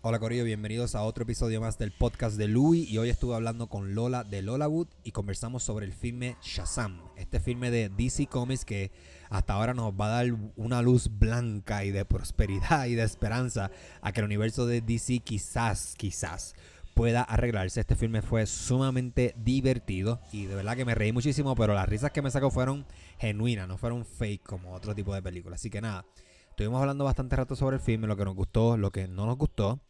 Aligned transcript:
Hola 0.00 0.20
Corillo, 0.20 0.44
bienvenidos 0.44 0.94
a 0.94 1.02
otro 1.02 1.24
episodio 1.24 1.60
más 1.60 1.76
del 1.76 1.90
podcast 1.90 2.36
de 2.36 2.46
Louis 2.46 2.88
y 2.88 2.98
hoy 2.98 3.10
estuve 3.10 3.34
hablando 3.34 3.66
con 3.66 3.96
Lola 3.96 4.22
de 4.22 4.42
Lolawood 4.42 4.86
y 5.02 5.10
conversamos 5.10 5.64
sobre 5.64 5.86
el 5.86 5.92
filme 5.92 6.36
Shazam, 6.40 7.02
este 7.16 7.40
filme 7.40 7.72
de 7.72 7.88
DC 7.88 8.28
Comics 8.28 8.64
que 8.64 8.92
hasta 9.28 9.54
ahora 9.54 9.74
nos 9.74 9.92
va 9.94 10.06
a 10.06 10.22
dar 10.22 10.26
una 10.54 10.82
luz 10.82 11.10
blanca 11.18 11.84
y 11.84 11.90
de 11.90 12.04
prosperidad 12.04 12.86
y 12.86 12.94
de 12.94 13.02
esperanza 13.02 13.72
a 14.00 14.12
que 14.12 14.20
el 14.20 14.26
universo 14.26 14.66
de 14.66 14.82
DC 14.82 15.18
quizás, 15.18 15.96
quizás 15.96 16.54
pueda 16.94 17.22
arreglarse. 17.22 17.80
Este 17.80 17.96
filme 17.96 18.22
fue 18.22 18.46
sumamente 18.46 19.34
divertido 19.36 20.20
y 20.30 20.46
de 20.46 20.54
verdad 20.54 20.76
que 20.76 20.84
me 20.84 20.94
reí 20.94 21.10
muchísimo, 21.10 21.56
pero 21.56 21.74
las 21.74 21.88
risas 21.88 22.12
que 22.12 22.22
me 22.22 22.30
sacó 22.30 22.52
fueron 22.52 22.86
genuinas, 23.18 23.66
no 23.66 23.76
fueron 23.76 24.04
fake 24.04 24.44
como 24.44 24.74
otro 24.74 24.94
tipo 24.94 25.12
de 25.12 25.22
películas. 25.22 25.60
Así 25.60 25.70
que 25.70 25.80
nada, 25.80 26.06
estuvimos 26.50 26.80
hablando 26.80 27.04
bastante 27.04 27.34
rato 27.34 27.56
sobre 27.56 27.78
el 27.78 27.82
filme, 27.82 28.06
lo 28.06 28.16
que 28.16 28.24
nos 28.24 28.36
gustó, 28.36 28.76
lo 28.76 28.92
que 28.92 29.08
no 29.08 29.26
nos 29.26 29.36
gustó. 29.36 29.80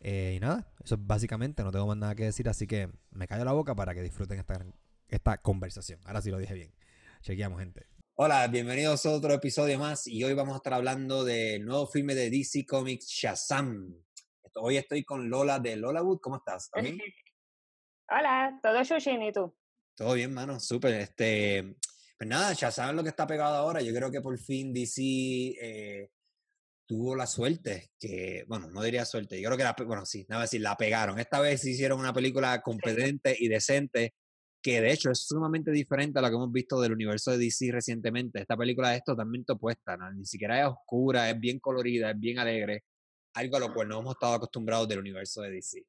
Eh, 0.00 0.34
y 0.36 0.40
nada, 0.40 0.72
eso 0.84 0.94
es 0.94 1.06
básicamente, 1.06 1.62
no 1.64 1.72
tengo 1.72 1.86
más 1.86 1.96
nada 1.96 2.14
que 2.14 2.24
decir, 2.24 2.48
así 2.48 2.66
que 2.66 2.88
me 3.10 3.26
callo 3.26 3.44
la 3.44 3.52
boca 3.52 3.74
para 3.74 3.94
que 3.94 4.02
disfruten 4.02 4.38
esta, 4.38 4.64
esta 5.08 5.38
conversación. 5.38 6.00
Ahora 6.04 6.22
sí 6.22 6.30
lo 6.30 6.38
dije 6.38 6.54
bien. 6.54 6.72
Chequeamos, 7.22 7.58
gente. 7.58 7.86
Hola, 8.14 8.46
bienvenidos 8.48 9.06
a 9.06 9.10
otro 9.10 9.32
episodio 9.32 9.78
más 9.78 10.06
y 10.06 10.22
hoy 10.24 10.34
vamos 10.34 10.54
a 10.54 10.56
estar 10.56 10.74
hablando 10.74 11.24
del 11.24 11.64
nuevo 11.64 11.86
filme 11.86 12.14
de 12.14 12.30
DC 12.30 12.66
Comics 12.66 13.06
Shazam. 13.06 13.94
Hoy 14.54 14.76
estoy 14.76 15.04
con 15.04 15.28
Lola 15.30 15.58
de 15.58 15.76
Lolawood. 15.76 16.18
¿Cómo 16.20 16.36
estás? 16.36 16.70
¿También? 16.70 16.98
Hola, 18.08 18.58
todo 18.62 18.82
Shushin 18.82 19.22
y 19.22 19.32
tú. 19.32 19.54
Todo 19.94 20.14
bien, 20.14 20.32
mano, 20.32 20.58
súper. 20.58 20.94
Este, 20.94 21.76
pues 22.16 22.28
nada, 22.28 22.52
Shazam 22.54 22.90
es 22.90 22.96
lo 22.96 23.02
que 23.02 23.10
está 23.10 23.26
pegado 23.26 23.54
ahora. 23.54 23.82
Yo 23.82 23.94
creo 23.94 24.10
que 24.10 24.20
por 24.20 24.38
fin 24.38 24.72
DC 24.72 25.00
eh, 25.00 26.10
tuvo 26.88 27.14
la 27.14 27.26
suerte 27.26 27.90
que, 28.00 28.44
bueno, 28.48 28.70
no 28.70 28.82
diría 28.82 29.04
suerte, 29.04 29.38
yo 29.38 29.48
creo 29.50 29.58
que 29.58 29.62
la, 29.62 29.76
bueno, 29.86 30.06
sí, 30.06 30.24
nada 30.26 30.42
decir, 30.42 30.62
la 30.62 30.74
pegaron. 30.74 31.18
Esta 31.18 31.38
vez 31.38 31.62
hicieron 31.66 32.00
una 32.00 32.14
película 32.14 32.62
competente 32.62 33.36
y 33.38 33.48
decente, 33.48 34.14
que 34.62 34.80
de 34.80 34.90
hecho 34.90 35.10
es 35.10 35.26
sumamente 35.26 35.70
diferente 35.70 36.18
a 36.18 36.22
lo 36.22 36.28
que 36.30 36.34
hemos 36.34 36.50
visto 36.50 36.80
del 36.80 36.94
universo 36.94 37.30
de 37.30 37.38
DC 37.38 37.70
recientemente. 37.72 38.40
Esta 38.40 38.56
película 38.56 38.96
es 38.96 39.04
totalmente 39.04 39.52
opuesta, 39.52 39.98
¿no? 39.98 40.10
ni 40.10 40.24
siquiera 40.24 40.60
es 40.62 40.66
oscura, 40.66 41.28
es 41.28 41.38
bien 41.38 41.60
colorida, 41.60 42.10
es 42.10 42.18
bien 42.18 42.38
alegre, 42.38 42.84
algo 43.34 43.58
a 43.58 43.60
lo 43.60 43.74
cual 43.74 43.88
no 43.88 44.00
hemos 44.00 44.14
estado 44.14 44.32
acostumbrados 44.32 44.88
del 44.88 45.00
universo 45.00 45.42
de 45.42 45.50
DC. 45.50 45.84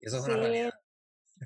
eso 0.00 0.18
es 0.18 0.24
una 0.24 0.36
realidad. 0.36 0.74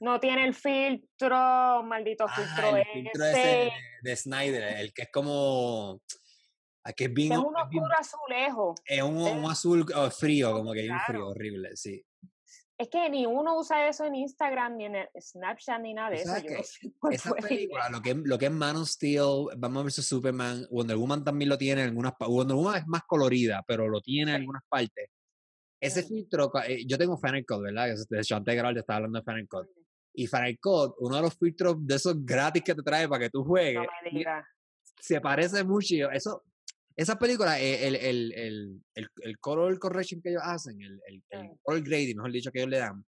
No 0.03 0.21
tiene 0.21 0.45
el 0.45 0.55
filtro, 0.55 1.83
maldito 1.85 2.27
ah, 2.29 2.35
filtro. 2.37 2.77
El 2.77 2.85
filtro 2.93 3.25
ese 3.25 3.73
de 4.03 4.17
Snyder, 4.17 4.63
el 4.79 4.93
que 4.93 5.03
es 5.03 5.11
como 5.11 6.01
Aquí 6.85 7.05
es 7.05 7.13
bien. 7.13 7.33
Es 7.33 7.39
un 7.39 7.57
oscuro 7.57 7.91
azulejo. 7.99 8.75
Es 8.85 9.03
un, 9.03 9.17
un 9.17 9.51
azul 9.51 9.87
oh, 9.95 10.11
frío, 10.11 10.53
como 10.53 10.73
que 10.73 10.87
es 10.87 10.91
un 10.91 11.01
frío 11.01 11.29
horrible, 11.29 11.77
sí. 11.77 12.05
Es 12.81 12.89
que 12.89 13.11
ni 13.11 13.27
uno 13.27 13.59
usa 13.59 13.89
eso 13.89 14.07
en 14.07 14.15
Instagram, 14.15 14.79
ni 14.79 14.87
en 14.87 14.95
Snapchat, 15.21 15.83
ni 15.83 15.93
nada 15.93 16.09
de 16.09 16.23
eso. 16.23 16.35
esa 17.11 17.35
película, 17.35 17.91
lo 17.91 18.01
que, 18.01 18.15
lo 18.15 18.39
que 18.39 18.47
es 18.47 18.53
Man 18.53 18.77
of 18.77 18.89
Steel, 18.89 19.49
Batman 19.59 19.85
vs. 19.85 20.07
Superman, 20.07 20.67
Wonder 20.71 20.97
Woman 20.97 21.23
también 21.23 21.51
lo 21.51 21.59
tiene 21.59 21.83
en 21.83 21.89
algunas 21.89 22.13
partes. 22.13 22.35
Wonder 22.35 22.57
Woman 22.57 22.79
es 22.79 22.87
más 22.87 23.03
colorida, 23.07 23.63
pero 23.67 23.87
lo 23.87 24.01
tiene 24.01 24.31
en 24.31 24.37
algunas 24.39 24.63
partes. 24.67 25.11
Ese 25.79 26.05
filtro, 26.05 26.51
eh, 26.67 26.87
yo 26.87 26.97
tengo 26.97 27.19
Final 27.19 27.45
Cut, 27.45 27.61
¿verdad? 27.61 27.95
De 28.09 28.21
hecho, 28.21 28.37
antes 28.37 28.57
de 28.57 28.63
te 28.73 28.81
estaba 28.81 28.97
hablando 28.97 29.19
de 29.19 29.25
Final 29.25 29.47
Cut. 29.47 29.69
Y 30.15 30.27
Final 30.27 30.59
Cut, 30.59 30.95
uno 31.01 31.17
de 31.17 31.23
los 31.23 31.37
filtros 31.39 31.77
de 31.87 31.97
esos 31.97 32.25
gratis 32.25 32.63
que 32.63 32.75
te 32.75 32.83
trae 32.83 33.07
para 33.07 33.25
que 33.25 33.31
tú 33.31 33.45
juegues, 33.45 33.87
se 34.99 35.21
parece 35.21 35.65
mucho. 35.65 36.11
Eso, 36.11 36.45
esa 37.01 37.19
película, 37.19 37.59
eh, 37.59 37.89
el, 37.89 37.97
el, 37.97 38.33
el, 38.95 39.09
el, 39.23 39.39
color 39.39 39.79
correction 39.79 40.21
que 40.21 40.29
ellos 40.29 40.43
hacen, 40.45 40.79
el, 40.83 41.01
el, 41.07 41.23
el 41.31 41.59
color 41.63 41.83
grading, 41.83 42.17
mejor 42.17 42.31
dicho, 42.31 42.51
que 42.53 42.59
ellos 42.59 42.71
le 42.71 42.79
dan, 42.79 43.03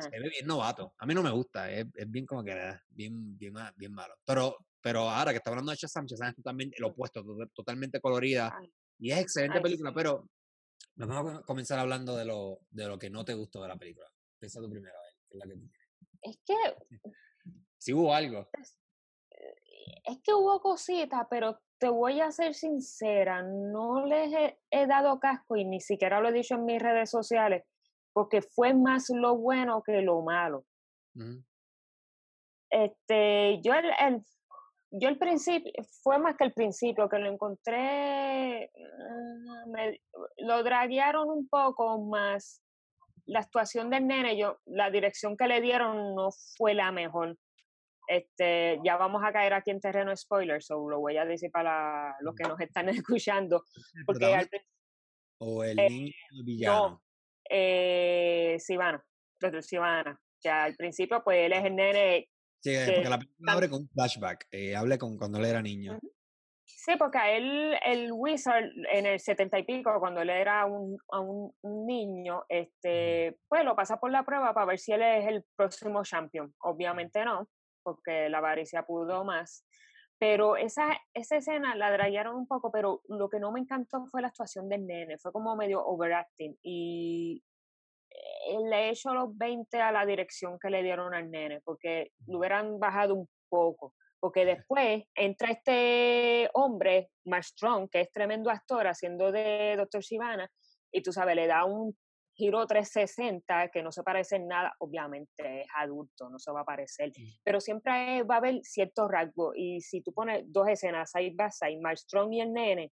se 0.00 0.08
ve 0.08 0.30
bien 0.30 0.46
novato. 0.46 0.94
A 0.96 1.04
mí 1.04 1.12
no 1.12 1.22
me 1.22 1.30
gusta, 1.30 1.70
es, 1.70 1.84
es 1.94 2.10
bien 2.10 2.24
como 2.24 2.42
que 2.42 2.54
bien, 2.88 3.36
bien, 3.36 3.54
bien 3.76 3.92
malo. 3.92 4.14
Pero, 4.24 4.56
pero 4.80 5.00
ahora 5.10 5.32
que 5.32 5.36
está 5.36 5.50
hablando 5.50 5.70
de 5.70 5.76
Shazam, 5.76 6.06
Shazam 6.06 6.28
es 6.28 6.36
totalmente 6.36 6.76
el 6.78 6.84
opuesto, 6.84 7.22
totalmente 7.52 8.00
colorida. 8.00 8.58
Y 8.98 9.10
es 9.10 9.18
excelente 9.18 9.60
película, 9.60 9.92
pero 9.92 10.30
vamos 10.94 11.34
a 11.34 11.42
comenzar 11.42 11.78
hablando 11.78 12.16
de 12.16 12.24
lo, 12.24 12.60
de 12.70 12.88
lo 12.88 12.98
que 12.98 13.10
no 13.10 13.22
te 13.22 13.34
gustó 13.34 13.60
de 13.60 13.68
la 13.68 13.76
película. 13.76 14.08
Piensa 14.38 14.62
tu 14.62 14.70
primera 14.70 14.98
vez, 14.98 15.14
es 15.28 15.36
la 15.36 15.46
que 15.46 15.60
Es 16.22 16.38
que... 16.42 16.54
Si 17.78 17.92
hubo 17.92 18.12
algo. 18.14 18.48
Es 18.50 20.18
que 20.24 20.32
hubo 20.32 20.60
cositas, 20.60 21.26
pero 21.30 21.60
te 21.78 21.88
voy 21.88 22.20
a 22.20 22.30
ser 22.30 22.54
sincera, 22.54 23.42
no 23.42 24.04
les 24.06 24.56
he, 24.70 24.86
dado 24.86 25.20
casco 25.20 25.56
y 25.56 25.64
ni 25.64 25.80
siquiera 25.80 26.20
lo 26.20 26.28
he 26.28 26.32
dicho 26.32 26.54
en 26.54 26.64
mis 26.64 26.80
redes 26.80 27.10
sociales, 27.10 27.64
porque 28.12 28.40
fue 28.42 28.74
más 28.74 29.10
lo 29.10 29.36
bueno 29.36 29.82
que 29.82 30.00
lo 30.02 30.22
malo. 30.22 30.64
Este, 32.70 33.60
yo 33.62 33.74
el, 33.74 34.22
yo 34.90 35.08
el 35.08 35.18
principio, 35.18 35.72
fue 36.02 36.18
más 36.18 36.36
que 36.36 36.44
el 36.44 36.52
principio, 36.52 37.08
que 37.08 37.18
lo 37.18 37.30
encontré, 37.30 38.64
ah, 38.66 39.64
me, 39.66 40.00
lo 40.38 40.62
draguearon 40.62 41.28
un 41.28 41.48
poco 41.48 41.98
más. 41.98 42.62
La 43.26 43.40
actuación 43.40 43.90
del 43.90 44.06
nene, 44.06 44.36
yo, 44.36 44.58
la 44.66 44.90
dirección 44.90 45.36
que 45.36 45.48
le 45.48 45.60
dieron 45.60 46.14
no 46.14 46.30
fue 46.56 46.74
la 46.74 46.92
mejor. 46.92 47.36
Este, 48.06 48.78
ya 48.84 48.96
vamos 48.96 49.22
a 49.24 49.32
caer 49.32 49.52
aquí 49.52 49.70
en 49.70 49.80
terreno 49.80 50.16
spoilers, 50.16 50.70
o 50.70 50.88
lo 50.88 51.00
voy 51.00 51.16
a 51.16 51.24
decir 51.24 51.50
para 51.50 52.16
los 52.20 52.34
que 52.34 52.44
nos 52.44 52.60
están 52.60 52.88
escuchando. 53.18 53.64
Porque 54.06 54.34
al, 54.34 54.48
¿O 55.38 55.64
el 55.64 55.78
eh, 55.78 55.88
niño 55.88 56.44
villano? 56.44 56.88
No, 56.88 57.02
eh, 57.50 58.56
Sivana, 58.58 59.04
Sivana. 59.60 60.20
Que 60.40 60.50
al 60.50 60.76
principio, 60.76 61.22
pues 61.24 61.46
él 61.46 61.52
es 61.52 61.64
el 61.64 61.76
nene. 61.76 62.28
Sí, 62.62 62.74
porque 62.86 63.08
la 63.08 63.18
película 63.18 63.52
abre 63.52 63.68
con 63.68 63.82
un 63.82 63.88
flashback, 63.88 64.46
eh, 64.50 64.76
hable 64.76 64.98
con 64.98 65.16
cuando 65.16 65.38
él 65.38 65.46
era 65.46 65.62
niño. 65.62 65.98
Sí, 66.64 66.94
porque 66.98 67.18
a 67.18 67.30
él, 67.30 67.76
el 67.84 68.10
Wizard, 68.12 68.64
en 68.92 69.06
el 69.06 69.20
setenta 69.20 69.58
y 69.58 69.64
pico, 69.64 69.98
cuando 70.00 70.20
él 70.20 70.30
era 70.30 70.66
un, 70.66 70.98
un, 71.12 71.52
un, 71.62 71.86
niño, 71.86 72.44
este, 72.48 73.38
pues 73.48 73.64
lo 73.64 73.76
pasa 73.76 73.98
por 73.98 74.10
la 74.10 74.24
prueba 74.24 74.52
para 74.52 74.66
ver 74.66 74.78
si 74.78 74.92
él 74.92 75.02
es 75.02 75.26
el 75.26 75.44
próximo 75.56 76.02
champion. 76.02 76.52
Obviamente 76.60 77.24
no 77.24 77.48
porque 77.86 78.28
la 78.28 78.38
avaricia 78.38 78.82
pudo 78.82 79.24
más. 79.24 79.64
Pero 80.18 80.56
esa, 80.56 80.88
esa 81.14 81.36
escena 81.36 81.76
la 81.76 81.92
draguearon 81.92 82.34
un 82.34 82.48
poco, 82.48 82.72
pero 82.72 83.02
lo 83.08 83.28
que 83.28 83.38
no 83.38 83.52
me 83.52 83.60
encantó 83.60 84.06
fue 84.06 84.22
la 84.22 84.28
actuación 84.28 84.68
del 84.68 84.84
nene, 84.84 85.18
fue 85.18 85.30
como 85.30 85.54
medio 85.54 85.86
overacting 85.86 86.58
y 86.62 87.44
eh, 88.10 88.58
le 88.68 88.76
he 88.76 88.90
hecho 88.90 89.14
los 89.14 89.36
20 89.38 89.80
a 89.80 89.92
la 89.92 90.04
dirección 90.04 90.58
que 90.58 90.70
le 90.70 90.82
dieron 90.82 91.14
al 91.14 91.30
nene, 91.30 91.60
porque 91.60 92.10
lo 92.26 92.38
hubieran 92.38 92.80
bajado 92.80 93.14
un 93.14 93.28
poco, 93.48 93.94
porque 94.18 94.44
después 94.44 95.04
entra 95.14 95.50
este 95.52 96.50
hombre, 96.54 97.10
Mark 97.24 97.44
Strong, 97.44 97.88
que 97.88 98.00
es 98.00 98.10
tremendo 98.10 98.50
actor, 98.50 98.88
haciendo 98.88 99.30
de 99.30 99.74
Dr. 99.76 100.00
Shivana, 100.00 100.50
y 100.90 101.02
tú 101.02 101.12
sabes, 101.12 101.36
le 101.36 101.46
da 101.46 101.64
un 101.66 101.96
giro 102.36 102.66
360 102.66 103.70
que 103.70 103.82
no 103.82 103.90
se 103.90 104.02
parece 104.02 104.36
en 104.36 104.48
nada, 104.48 104.74
obviamente 104.78 105.62
es 105.62 105.66
adulto, 105.74 106.28
no 106.28 106.38
se 106.38 106.52
va 106.52 106.60
a 106.60 106.64
parecer, 106.64 107.10
pero 107.42 107.60
siempre 107.60 108.22
va 108.24 108.36
a 108.36 108.38
haber 108.38 108.60
ciertos 108.62 109.10
rasgos 109.10 109.54
y 109.56 109.80
si 109.80 110.02
tú 110.02 110.12
pones 110.12 110.44
dos 110.46 110.68
escenas, 110.68 111.14
ahí 111.14 111.34
vas, 111.34 111.62
ahí 111.62 111.78
Strong 111.96 112.32
y 112.34 112.40
el 112.40 112.52
nene, 112.52 112.92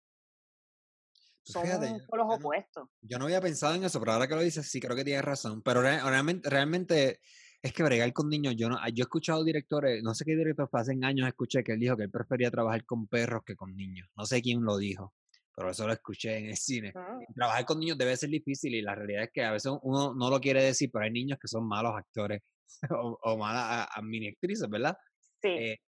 pues 1.43 1.69
son 1.69 2.01
los 2.11 2.35
opuestos. 2.35 2.87
yo 3.01 3.17
no 3.17 3.25
había 3.25 3.41
pensado 3.41 3.73
en 3.73 3.83
eso, 3.83 3.99
pero 3.99 4.11
ahora 4.13 4.27
que 4.27 4.35
lo 4.35 4.41
dices, 4.41 4.69
sí 4.69 4.79
creo 4.79 4.95
que 4.95 5.03
tienes 5.03 5.25
razón, 5.25 5.63
pero 5.63 5.81
realmente, 5.81 6.47
realmente 6.47 7.19
es 7.63 7.73
que 7.73 7.83
bregar 7.83 8.13
con 8.13 8.29
niños, 8.29 8.55
yo 8.55 8.69
no, 8.69 8.77
yo 8.89 9.03
he 9.03 9.05
escuchado 9.05 9.43
directores, 9.43 10.03
no 10.03 10.13
sé 10.13 10.23
qué 10.23 10.35
director 10.35 10.69
hace 10.71 10.97
años 11.01 11.27
escuché 11.27 11.63
que 11.63 11.73
él 11.73 11.79
dijo 11.79 11.97
que 11.97 12.03
él 12.03 12.11
prefería 12.11 12.51
trabajar 12.51 12.85
con 12.85 13.07
perros 13.07 13.43
que 13.43 13.55
con 13.55 13.75
niños, 13.75 14.07
no 14.15 14.25
sé 14.25 14.41
quién 14.43 14.63
lo 14.63 14.77
dijo 14.77 15.13
pero 15.55 15.71
eso 15.71 15.85
lo 15.85 15.93
escuché 15.93 16.37
en 16.37 16.45
el 16.47 16.57
cine. 16.57 16.91
Ah. 16.95 17.19
Trabajar 17.35 17.65
con 17.65 17.79
niños 17.79 17.97
debe 17.97 18.15
ser 18.15 18.29
difícil 18.29 18.73
y 18.73 18.81
la 18.81 18.95
realidad 18.95 19.23
es 19.23 19.31
que 19.33 19.43
a 19.43 19.51
veces 19.51 19.71
uno 19.81 20.13
no 20.13 20.29
lo 20.29 20.39
quiere 20.39 20.63
decir, 20.63 20.89
pero 20.91 21.05
hay 21.05 21.11
niños 21.11 21.37
que 21.39 21.47
son 21.47 21.67
malos 21.67 21.93
actores 21.95 22.41
o, 22.89 23.37
malas 23.37 23.87
a, 23.91 24.01
mini 24.01 24.29
actrices, 24.29 24.69
¿verdad? 24.69 24.97
Sí. 25.41 25.49
Eh, 25.49 25.79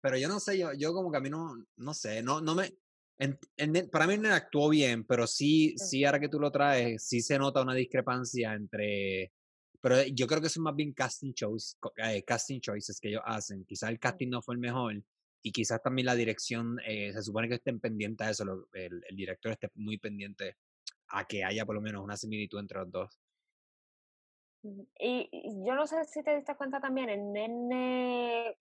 pero 0.00 0.16
yo 0.16 0.28
no 0.28 0.40
sé, 0.40 0.58
yo, 0.58 0.72
yo 0.72 0.92
como 0.92 1.10
que 1.10 1.18
a 1.18 1.20
mí 1.20 1.28
no, 1.28 1.54
no 1.76 1.94
sé, 1.94 2.22
no, 2.22 2.40
no 2.40 2.54
me... 2.54 2.72
para 3.90 4.06
mí 4.06 4.16
no 4.16 4.32
actuó 4.32 4.70
bien, 4.70 5.04
pero 5.04 5.26
sí, 5.26 5.74
sí, 5.76 6.04
ahora 6.04 6.20
que 6.20 6.28
tú 6.28 6.40
lo 6.40 6.50
traes, 6.50 7.06
sí 7.06 7.20
se 7.20 7.38
nota 7.38 7.62
una 7.62 7.74
discrepancia 7.74 8.54
entre... 8.54 9.32
Pero 9.82 10.02
yo 10.12 10.26
creo 10.26 10.42
que 10.42 10.50
son 10.50 10.64
más 10.64 10.76
bien 10.76 10.92
casting, 10.92 11.32
choice, 11.32 11.76
eh, 11.96 12.22
casting 12.22 12.60
choices 12.60 13.00
que 13.00 13.08
ellos 13.08 13.22
hacen. 13.24 13.64
Quizás 13.64 13.88
el 13.88 13.98
casting 13.98 14.28
no 14.28 14.42
fue 14.42 14.54
el 14.54 14.60
mejor, 14.60 15.02
y 15.42 15.52
quizás 15.52 15.82
también 15.82 16.06
la 16.06 16.14
dirección, 16.14 16.78
eh, 16.86 17.12
se 17.12 17.22
supone 17.22 17.48
que 17.48 17.54
estén 17.54 17.80
pendientes 17.80 18.26
a 18.26 18.30
eso, 18.30 18.66
el, 18.72 19.02
el, 19.08 19.16
director 19.16 19.52
esté 19.52 19.70
muy 19.74 19.98
pendiente 19.98 20.56
a 21.08 21.24
que 21.24 21.44
haya 21.44 21.64
por 21.64 21.74
lo 21.74 21.80
menos 21.80 22.02
una 22.02 22.16
similitud 22.16 22.58
entre 22.58 22.78
los 22.80 22.90
dos. 22.90 23.20
Y, 24.98 25.30
yo 25.64 25.74
no 25.74 25.86
sé 25.86 26.04
si 26.04 26.22
te 26.22 26.36
diste 26.36 26.54
cuenta 26.54 26.80
también, 26.80 27.08
el 27.08 27.32
nene, 27.32 28.56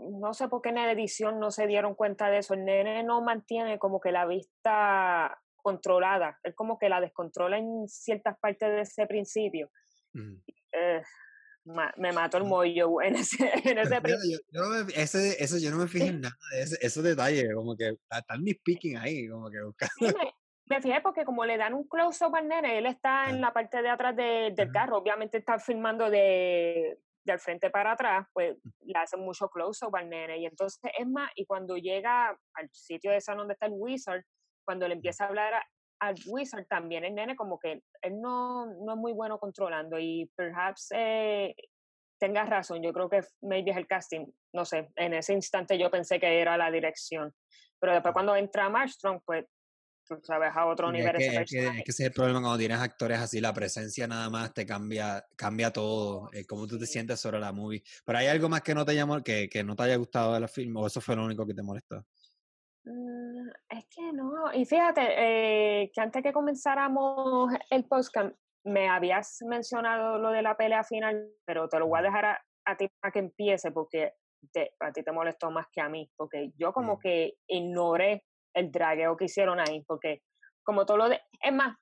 no 0.00 0.34
sé 0.34 0.48
por 0.48 0.60
qué 0.60 0.70
en 0.70 0.74
la 0.76 0.90
edición 0.90 1.38
no 1.38 1.50
se 1.50 1.66
dieron 1.66 1.94
cuenta 1.94 2.28
de 2.28 2.38
eso, 2.38 2.54
el 2.54 2.64
nene 2.64 3.04
no 3.04 3.22
mantiene 3.22 3.78
como 3.78 4.00
que 4.00 4.10
la 4.10 4.26
vista 4.26 5.40
controlada. 5.56 6.38
Él 6.42 6.54
como 6.54 6.78
que 6.78 6.88
la 6.88 7.00
descontrola 7.00 7.58
en 7.58 7.88
ciertas 7.88 8.38
partes 8.38 8.68
de 8.68 8.80
ese 8.80 9.06
principio. 9.06 9.70
Eh, 10.72 11.02
me 11.96 12.12
mató 12.12 12.38
el 12.38 12.44
mollo 12.44 13.02
en 13.02 13.16
ese, 13.16 13.36
en 13.64 13.78
ese 13.78 14.00
yo, 14.04 14.38
yo 14.50 14.62
no 14.62 14.68
me, 14.68 14.92
ese, 14.94 15.42
eso 15.42 15.58
yo 15.58 15.70
no 15.70 15.78
me 15.78 15.88
fijo 15.88 16.06
en 16.06 16.20
nada 16.22 16.36
de 16.52 16.62
ese, 16.62 16.78
esos 16.80 17.02
detalles, 17.02 17.52
como 17.54 17.76
que 17.76 17.96
están 18.10 18.42
mis 18.42 18.56
speaking 18.56 18.96
ahí, 18.96 19.28
como 19.28 19.50
que 19.50 19.62
buscando. 19.62 20.18
me, 20.68 20.80
fijé 20.80 21.00
porque 21.00 21.24
como 21.24 21.44
le 21.44 21.56
dan 21.56 21.74
un 21.74 21.88
close-up 21.88 22.34
al 22.36 22.48
nene, 22.48 22.78
él 22.78 22.86
está 22.86 23.30
en 23.30 23.40
la 23.40 23.52
parte 23.52 23.82
de 23.82 23.88
atrás 23.88 24.14
de, 24.16 24.52
del 24.54 24.70
carro, 24.70 24.98
obviamente 24.98 25.38
está 25.38 25.58
filmando 25.58 26.08
de, 26.08 26.98
del 27.24 27.38
frente 27.40 27.70
para 27.70 27.92
atrás, 27.92 28.26
pues 28.32 28.56
le 28.80 28.98
hacen 28.98 29.20
mucho 29.20 29.48
close-up 29.48 29.94
al 29.96 30.08
nene. 30.08 30.38
Y 30.38 30.46
entonces 30.46 30.80
es 30.96 31.06
más, 31.06 31.30
y 31.34 31.44
cuando 31.44 31.76
llega 31.76 32.28
al 32.54 32.70
sitio 32.72 33.10
de 33.10 33.18
esa 33.18 33.34
donde 33.34 33.54
está 33.54 33.66
el 33.66 33.72
wizard, 33.74 34.22
cuando 34.64 34.88
le 34.88 34.94
empieza 34.94 35.24
a 35.24 35.28
hablar 35.28 35.62
al 36.00 36.14
wizard 36.26 36.66
también 36.66 37.04
el 37.04 37.14
nene 37.14 37.36
como 37.36 37.58
que 37.58 37.82
él 38.02 38.20
no, 38.20 38.66
no 38.66 38.92
es 38.92 38.98
muy 38.98 39.12
bueno 39.12 39.38
controlando 39.38 39.98
y 39.98 40.30
perhaps 40.36 40.88
eh, 40.94 41.54
tengas 42.18 42.48
razón, 42.48 42.82
yo 42.82 42.92
creo 42.92 43.08
que 43.08 43.22
maybe 43.42 43.70
es 43.70 43.76
el 43.76 43.86
casting, 43.86 44.26
no 44.52 44.64
sé, 44.64 44.90
en 44.96 45.14
ese 45.14 45.32
instante 45.32 45.78
yo 45.78 45.90
pensé 45.90 46.18
que 46.18 46.40
era 46.40 46.56
la 46.56 46.70
dirección, 46.70 47.34
pero 47.78 47.92
después 47.92 48.12
cuando 48.12 48.36
entra 48.36 48.68
Marstrom, 48.68 49.20
pues 49.24 49.46
tú 50.06 50.18
sabes 50.22 50.50
a 50.54 50.66
otro 50.66 50.90
nivel. 50.90 51.16
Es 51.16 51.30
que, 51.30 51.36
es, 51.36 51.50
que, 51.50 51.82
ese 51.86 52.02
es 52.04 52.08
el 52.08 52.12
problema 52.12 52.40
cuando 52.40 52.58
tienes 52.58 52.78
actores 52.78 53.18
así, 53.18 53.40
la 53.40 53.52
presencia 53.52 54.06
nada 54.06 54.30
más 54.30 54.54
te 54.54 54.64
cambia, 54.64 55.24
cambia 55.36 55.72
todo, 55.72 56.30
eh, 56.32 56.44
cómo 56.46 56.66
tú 56.66 56.78
te 56.78 56.86
sientes 56.86 57.20
sobre 57.20 57.40
la 57.40 57.52
movie. 57.52 57.82
Pero 58.04 58.18
hay 58.18 58.28
algo 58.28 58.48
más 58.48 58.62
que 58.62 58.74
no 58.74 58.84
te 58.84 58.94
llamó, 58.94 59.22
que, 59.22 59.48
que 59.48 59.64
no 59.64 59.74
te 59.74 59.82
haya 59.82 59.96
gustado 59.96 60.34
de 60.34 60.40
la 60.40 60.48
film, 60.48 60.76
o 60.76 60.86
eso 60.86 61.00
fue 61.00 61.16
lo 61.16 61.24
único 61.24 61.46
que 61.46 61.54
te 61.54 61.62
molestó. 61.62 62.06
Mm, 62.84 63.15
es 63.68 63.86
que 63.86 64.12
no, 64.12 64.52
y 64.52 64.64
fíjate, 64.64 65.02
eh, 65.82 65.90
que 65.92 66.00
antes 66.00 66.22
que 66.22 66.32
comenzáramos 66.32 67.52
el 67.70 67.84
podcast, 67.84 68.36
me 68.64 68.88
habías 68.88 69.38
mencionado 69.42 70.18
lo 70.18 70.30
de 70.30 70.42
la 70.42 70.56
pelea 70.56 70.82
final, 70.82 71.30
pero 71.44 71.68
te 71.68 71.78
lo 71.78 71.86
voy 71.86 72.00
a 72.00 72.02
dejar 72.02 72.38
a, 72.64 72.76
ti 72.76 72.88
para 73.00 73.12
que 73.12 73.20
empiece, 73.20 73.70
porque 73.70 74.12
a 74.80 74.92
ti 74.92 75.02
te 75.02 75.12
molestó 75.12 75.50
más 75.50 75.66
que 75.72 75.80
a 75.80 75.88
mí, 75.88 76.10
porque 76.16 76.50
yo 76.56 76.72
como 76.72 76.98
que 76.98 77.34
ignoré 77.46 78.24
el 78.54 78.72
dragueo 78.72 79.16
que 79.16 79.26
hicieron 79.26 79.60
ahí, 79.60 79.84
porque 79.86 80.22
como 80.64 80.84
todo 80.84 80.96
lo 80.96 81.08
de... 81.08 81.20
Es 81.40 81.52
más, 81.52 81.76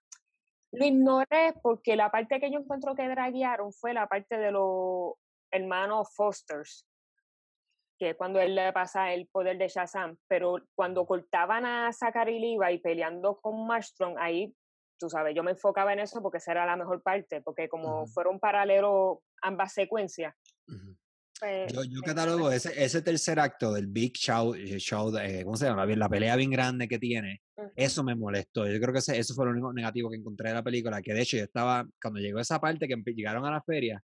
lo 0.72 0.84
ignoré 0.84 1.54
porque 1.62 1.96
la 1.96 2.10
parte 2.10 2.38
que 2.38 2.50
yo 2.50 2.58
encuentro 2.58 2.94
que 2.94 3.08
draguearon 3.08 3.72
fue 3.72 3.94
la 3.94 4.06
parte 4.06 4.36
de 4.36 4.50
los 4.50 5.14
hermanos 5.50 6.14
Fosters, 6.14 6.84
que 7.98 8.14
cuando 8.14 8.40
él 8.40 8.54
le 8.54 8.72
pasa 8.72 9.12
el 9.12 9.26
poder 9.28 9.58
de 9.58 9.68
Shazam, 9.68 10.16
pero 10.28 10.56
cuando 10.74 11.06
cortaban 11.06 11.64
a 11.64 11.92
Zachary 11.92 12.38
Levi 12.38 12.78
peleando 12.78 13.38
con 13.40 13.66
Marstrom, 13.66 14.14
ahí, 14.18 14.54
tú 14.98 15.08
sabes, 15.08 15.34
yo 15.34 15.42
me 15.42 15.52
enfocaba 15.52 15.92
en 15.92 16.00
eso 16.00 16.22
porque 16.22 16.38
esa 16.38 16.52
era 16.52 16.66
la 16.66 16.76
mejor 16.76 17.02
parte, 17.02 17.40
porque 17.42 17.68
como 17.68 18.06
fueron 18.06 18.40
paralelos 18.40 19.18
ambas 19.42 19.72
secuencias. 19.72 20.34
Pues, 21.40 21.72
yo, 21.72 21.82
yo 21.84 22.00
catalogo 22.00 22.50
ese, 22.50 22.72
ese 22.82 23.02
tercer 23.02 23.40
acto 23.40 23.72
del 23.72 23.88
Big 23.88 24.14
Show, 24.16 24.54
eh, 24.54 24.78
show 24.78 25.14
eh, 25.18 25.42
¿cómo 25.44 25.56
se 25.56 25.66
llama? 25.66 25.84
La 25.84 26.08
pelea 26.08 26.36
bien 26.36 26.50
grande 26.50 26.86
que 26.88 26.98
tiene, 26.98 27.42
eso 27.74 28.04
me 28.04 28.14
molestó. 28.14 28.66
Yo 28.66 28.80
creo 28.80 28.92
que 28.92 29.00
ese, 29.00 29.18
eso 29.18 29.34
fue 29.34 29.46
lo 29.46 29.50
único 29.50 29.72
negativo 29.72 30.10
que 30.10 30.16
encontré 30.16 30.48
de 30.48 30.54
la 30.54 30.62
película, 30.62 31.02
que 31.02 31.12
de 31.12 31.22
hecho 31.22 31.36
yo 31.36 31.44
estaba, 31.44 31.86
cuando 32.00 32.20
llegó 32.20 32.38
esa 32.38 32.60
parte 32.60 32.86
que 32.86 32.96
llegaron 33.12 33.44
a 33.44 33.50
la 33.50 33.62
feria, 33.62 34.02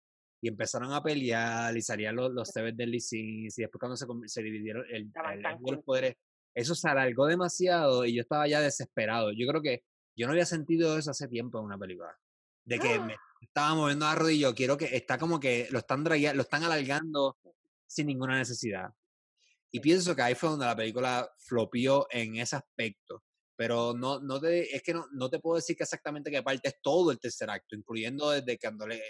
y 0.45 0.47
empezaron 0.47 0.93
a 0.93 1.01
pelear 1.01 1.75
y 1.75 1.81
salían 1.81 2.15
los, 2.15 2.31
los 2.31 2.49
Seven 2.49 2.77
Deadly 2.77 2.99
Sins 2.99 3.57
y 3.57 3.63
después 3.63 3.79
cuando 3.79 3.97
se, 3.97 4.05
se 4.27 4.43
dividieron 4.43 4.85
el, 4.91 5.11
los 5.59 5.83
poderes, 5.83 6.17
eso 6.53 6.75
se 6.75 6.87
alargó 6.87 7.25
demasiado 7.25 8.05
y 8.05 8.13
yo 8.13 8.21
estaba 8.21 8.47
ya 8.47 8.61
desesperado. 8.61 9.31
Yo 9.31 9.47
creo 9.47 9.63
que 9.63 9.83
yo 10.15 10.27
no 10.27 10.33
había 10.33 10.45
sentido 10.45 10.99
eso 10.99 11.09
hace 11.09 11.27
tiempo 11.27 11.57
en 11.57 11.65
una 11.65 11.79
película. 11.79 12.15
De 12.63 12.77
que 12.77 12.99
me 12.99 13.15
estaba 13.41 13.73
moviendo 13.73 14.05
la 14.05 14.13
rodilla, 14.13 14.53
quiero 14.53 14.77
que 14.77 14.95
está 14.95 15.17
como 15.17 15.39
que 15.39 15.67
lo 15.71 15.79
están, 15.79 16.03
lo 16.03 16.13
están 16.13 16.63
alargando 16.63 17.39
sin 17.87 18.05
ninguna 18.05 18.37
necesidad. 18.37 18.93
Y 19.71 19.79
pienso 19.79 20.15
que 20.15 20.21
ahí 20.21 20.35
fue 20.35 20.49
donde 20.49 20.67
la 20.67 20.75
película 20.75 21.27
flopió 21.39 22.05
en 22.11 22.35
ese 22.35 22.55
aspecto. 22.55 23.23
Pero 23.55 23.95
no, 23.95 24.19
no 24.19 24.39
te, 24.39 24.75
es 24.75 24.83
que 24.83 24.93
no, 24.93 25.07
no 25.11 25.27
te 25.27 25.39
puedo 25.39 25.55
decir 25.55 25.75
que 25.75 25.83
exactamente 25.83 26.29
qué 26.29 26.43
parte 26.43 26.69
es 26.69 26.75
todo 26.83 27.09
el 27.09 27.19
tercer 27.19 27.49
acto, 27.49 27.75
incluyendo 27.75 28.29
desde 28.29 28.59
que 28.59 28.67
cuando 28.67 28.85
le, 28.85 29.01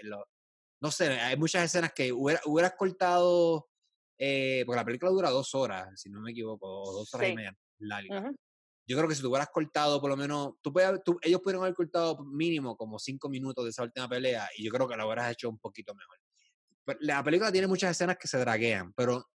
no 0.80 0.90
sé, 0.90 1.08
hay 1.08 1.36
muchas 1.36 1.64
escenas 1.64 1.92
que 1.92 2.12
hubieras 2.12 2.74
cortado, 2.76 3.68
eh, 4.18 4.62
porque 4.66 4.76
la 4.76 4.84
película 4.84 5.10
dura 5.10 5.30
dos 5.30 5.54
horas, 5.54 5.88
si 6.00 6.10
no 6.10 6.20
me 6.20 6.32
equivoco, 6.32 6.66
o 6.66 6.92
dos 6.92 7.12
horas 7.14 7.30
y 7.30 7.34
media 7.34 7.56
larga. 7.78 8.32
Yo 8.88 8.96
creo 8.96 9.08
que 9.08 9.16
si 9.16 9.22
tú 9.22 9.30
hubieras 9.30 9.48
cortado 9.52 10.00
por 10.00 10.10
lo 10.10 10.16
menos, 10.16 10.54
tú, 10.62 10.72
tú, 11.04 11.18
ellos 11.22 11.40
pudieron 11.40 11.64
haber 11.64 11.74
cortado 11.74 12.24
mínimo 12.24 12.76
como 12.76 12.98
cinco 12.98 13.28
minutos 13.28 13.64
de 13.64 13.70
esa 13.70 13.82
última 13.82 14.08
pelea 14.08 14.48
y 14.56 14.64
yo 14.64 14.70
creo 14.70 14.86
que 14.86 14.96
lo 14.96 15.06
hubieras 15.06 15.32
hecho 15.32 15.48
un 15.48 15.58
poquito 15.58 15.94
mejor. 15.94 16.18
La 17.00 17.22
película 17.24 17.50
tiene 17.50 17.66
muchas 17.66 17.90
escenas 17.90 18.16
que 18.16 18.28
se 18.28 18.38
draguean, 18.38 18.92
pero 18.92 19.28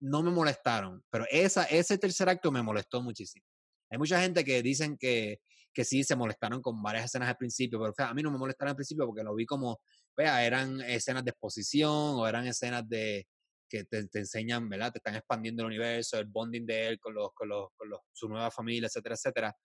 no 0.00 0.22
me 0.22 0.30
molestaron. 0.30 1.04
Pero 1.08 1.24
esa, 1.30 1.64
ese 1.64 1.98
tercer 1.98 2.28
acto 2.28 2.50
me 2.50 2.62
molestó 2.62 3.00
muchísimo. 3.00 3.46
Hay 3.90 3.98
mucha 3.98 4.20
gente 4.20 4.44
que 4.44 4.62
dicen 4.62 4.96
que, 4.96 5.40
que 5.72 5.84
sí 5.84 6.04
se 6.04 6.16
molestaron 6.16 6.62
con 6.62 6.82
varias 6.82 7.06
escenas 7.06 7.28
al 7.28 7.36
principio, 7.36 7.78
pero 7.80 8.08
a 8.08 8.14
mí 8.14 8.22
no 8.22 8.30
me 8.30 8.38
molestaron 8.38 8.70
al 8.70 8.76
principio 8.76 9.06
porque 9.06 9.22
lo 9.22 9.34
vi 9.34 9.46
como 9.46 9.80
vea, 10.16 10.44
eran 10.44 10.80
escenas 10.82 11.24
de 11.24 11.30
exposición 11.30 11.90
o 11.90 12.26
eran 12.26 12.46
escenas 12.46 12.88
de 12.88 13.26
que 13.68 13.84
te, 13.84 14.06
enseñan, 14.14 14.68
¿verdad? 14.68 14.92
Te 14.92 14.98
están 14.98 15.14
expandiendo 15.14 15.62
el 15.62 15.68
universo, 15.68 16.18
el 16.18 16.26
bonding 16.26 16.66
de 16.66 16.88
él 16.88 16.98
con, 16.98 17.14
los, 17.14 17.30
con, 17.32 17.48
los, 17.48 17.68
con 17.76 17.88
los, 17.88 18.00
su 18.12 18.28
nueva 18.28 18.50
familia, 18.50 18.88
etcétera, 18.88 19.14
etcétera. 19.14 19.56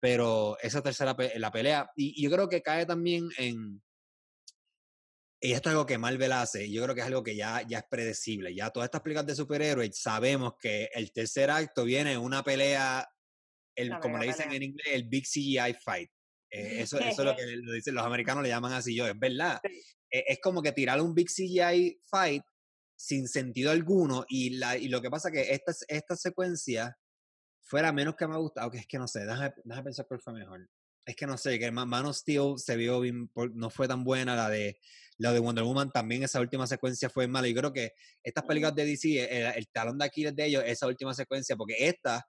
Pero 0.00 0.58
esa 0.60 0.82
tercera 0.82 1.16
la 1.36 1.50
pelea, 1.52 1.88
y, 1.96 2.20
yo 2.22 2.30
creo 2.30 2.48
que 2.48 2.62
cae 2.62 2.84
también 2.84 3.28
en, 3.38 3.80
y 5.40 5.52
esto 5.52 5.68
es 5.68 5.74
algo 5.74 5.86
que 5.86 5.98
Marvel 5.98 6.32
hace, 6.32 6.66
y 6.66 6.72
yo 6.72 6.82
creo 6.82 6.94
que 6.94 7.02
es 7.02 7.06
algo 7.06 7.22
que 7.22 7.36
ya, 7.36 7.62
ya 7.62 7.78
es 7.78 7.84
predecible. 7.88 8.54
Ya 8.54 8.70
todas 8.70 8.88
estas 8.88 9.02
películas 9.02 9.26
de 9.26 9.34
superhéroes 9.34 10.00
sabemos 10.00 10.54
que 10.58 10.88
el 10.92 11.12
tercer 11.12 11.50
acto 11.50 11.84
viene 11.84 12.18
una 12.18 12.42
pelea, 12.42 13.06
el, 13.76 13.98
como 14.00 14.18
le 14.18 14.26
dicen 14.26 14.52
en 14.52 14.62
inglés, 14.62 14.86
el 14.92 15.04
Big 15.04 15.24
CGI 15.24 15.74
Fight. 15.82 16.10
Eh, 16.54 16.82
eso, 16.82 16.98
eso 17.00 17.22
es 17.22 17.26
lo 17.26 17.34
que 17.34 17.42
lo 17.56 17.72
dicen, 17.72 17.94
los 17.94 18.06
americanos 18.06 18.42
le 18.44 18.48
llaman 18.48 18.72
así 18.72 18.94
yo, 18.94 19.06
es 19.06 19.18
verdad. 19.18 19.60
E, 20.10 20.24
es 20.28 20.38
como 20.40 20.62
que 20.62 20.70
tirar 20.70 21.00
un 21.00 21.14
big 21.14 21.28
CGI 21.28 22.00
fight 22.04 22.44
sin 22.96 23.26
sentido 23.26 23.72
alguno 23.72 24.24
y, 24.28 24.50
la, 24.50 24.76
y 24.76 24.88
lo 24.88 25.02
que 25.02 25.10
pasa 25.10 25.32
que 25.32 25.52
esta, 25.52 25.72
esta 25.88 26.16
secuencia 26.16 26.96
fuera 27.60 27.92
menos 27.92 28.14
que 28.14 28.28
me 28.28 28.36
gusta, 28.36 28.62
aunque 28.62 28.78
es 28.78 28.86
que 28.86 28.98
no 28.98 29.08
sé, 29.08 29.20
déjame, 29.20 29.52
déjame 29.64 29.84
pensar 29.84 30.06
cuál 30.06 30.20
fue 30.20 30.32
mejor. 30.32 30.68
Es 31.04 31.16
que 31.16 31.26
no 31.26 31.36
sé, 31.36 31.58
que 31.58 31.70
Man 31.70 32.06
of 32.06 32.16
Steel 32.16 32.54
se 32.56 32.76
vio 32.76 33.00
bien, 33.00 33.30
no 33.54 33.68
fue 33.68 33.88
tan 33.88 34.04
buena, 34.04 34.36
la 34.36 34.48
de, 34.48 34.78
la 35.18 35.32
de 35.32 35.40
Wonder 35.40 35.64
Woman 35.64 35.90
también 35.90 36.22
esa 36.22 36.40
última 36.40 36.66
secuencia 36.66 37.10
fue 37.10 37.26
mala. 37.26 37.48
Y 37.48 37.54
creo 37.54 37.72
que 37.72 37.92
estas 38.22 38.44
películas 38.44 38.74
de 38.74 38.86
DC, 38.86 39.22
el, 39.24 39.56
el 39.56 39.68
talón 39.68 39.98
de 39.98 40.04
Aquiles 40.04 40.34
de 40.34 40.46
ellos, 40.46 40.62
esa 40.64 40.86
última 40.86 41.12
secuencia, 41.12 41.56
porque 41.56 41.74
esta 41.78 42.24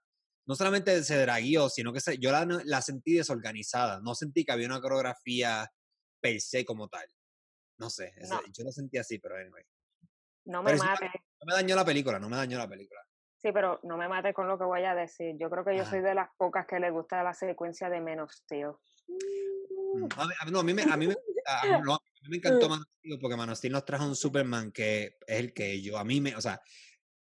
no 0.46 0.56
solamente 0.56 1.04
se 1.04 1.18
draguió, 1.18 1.70
sino 1.70 1.92
que 1.92 2.00
yo 2.18 2.32
la, 2.32 2.46
la, 2.66 2.82
sentí 2.82 3.14
desorganizada. 3.14 4.00
No 4.02 4.14
sentí 4.14 4.46
que 4.46 4.52
había 4.52 4.68
una 4.68 4.82
coreografía 4.82 5.72
per 6.22 6.40
se 6.40 6.64
como 6.64 6.88
tal. 6.88 7.08
No 7.78 7.90
sé, 7.90 8.14
yo 8.54 8.64
lo 8.64 8.72
sentí 8.72 8.98
así, 8.98 9.20
pero 9.20 9.36
anyway. 9.36 9.64
No 10.46 10.64
me 10.64 10.76
mate. 10.76 11.12
No 11.42 11.48
me 11.48 11.54
dañó 11.54 11.76
la 11.76 11.84
película, 11.84 12.20
no 12.20 12.30
me 12.30 12.38
dañó 12.38 12.58
la 12.58 12.70
película. 12.70 13.02
Sí, 13.38 13.52
pero 13.52 13.80
no 13.84 13.98
me 13.98 14.08
mate 14.08 14.34
con 14.34 14.48
lo 14.48 14.58
que 14.58 14.64
voy 14.64 14.84
a 14.84 14.96
decir. 14.96 15.36
Yo 15.38 15.50
creo 15.50 15.66
que 15.66 15.76
yo 15.76 15.86
soy 15.86 16.02
de 16.02 16.16
las 16.16 16.30
pocas 16.38 16.66
que 16.66 16.80
le 16.80 16.90
gusta 16.90 17.22
la 17.22 17.34
secuencia 17.34 17.90
de 17.90 18.02
menos, 18.02 18.44
tío. 18.48 18.80
Mm, 19.08 20.08
a 20.18 20.26
mí, 20.26 20.52
no, 20.52 20.60
a 20.60 20.64
mí 20.64 20.74
me, 20.74 20.84
a 20.84 20.98
mí 20.98 21.08
me, 21.08 21.16
a 21.46 21.80
mí 21.80 22.30
me 22.30 22.38
encantó 22.38 22.70
Man 22.70 22.84
porque 23.22 23.36
Man 23.36 23.50
nos 23.50 23.86
trajo 23.86 24.06
un 24.06 24.16
Superman 24.16 24.72
que 24.72 25.18
es 25.28 25.40
el 25.40 25.54
que 25.54 25.82
yo, 25.82 25.98
a 25.98 26.04
mí 26.04 26.22
me, 26.22 26.36
o 26.36 26.42
sea, 26.42 26.62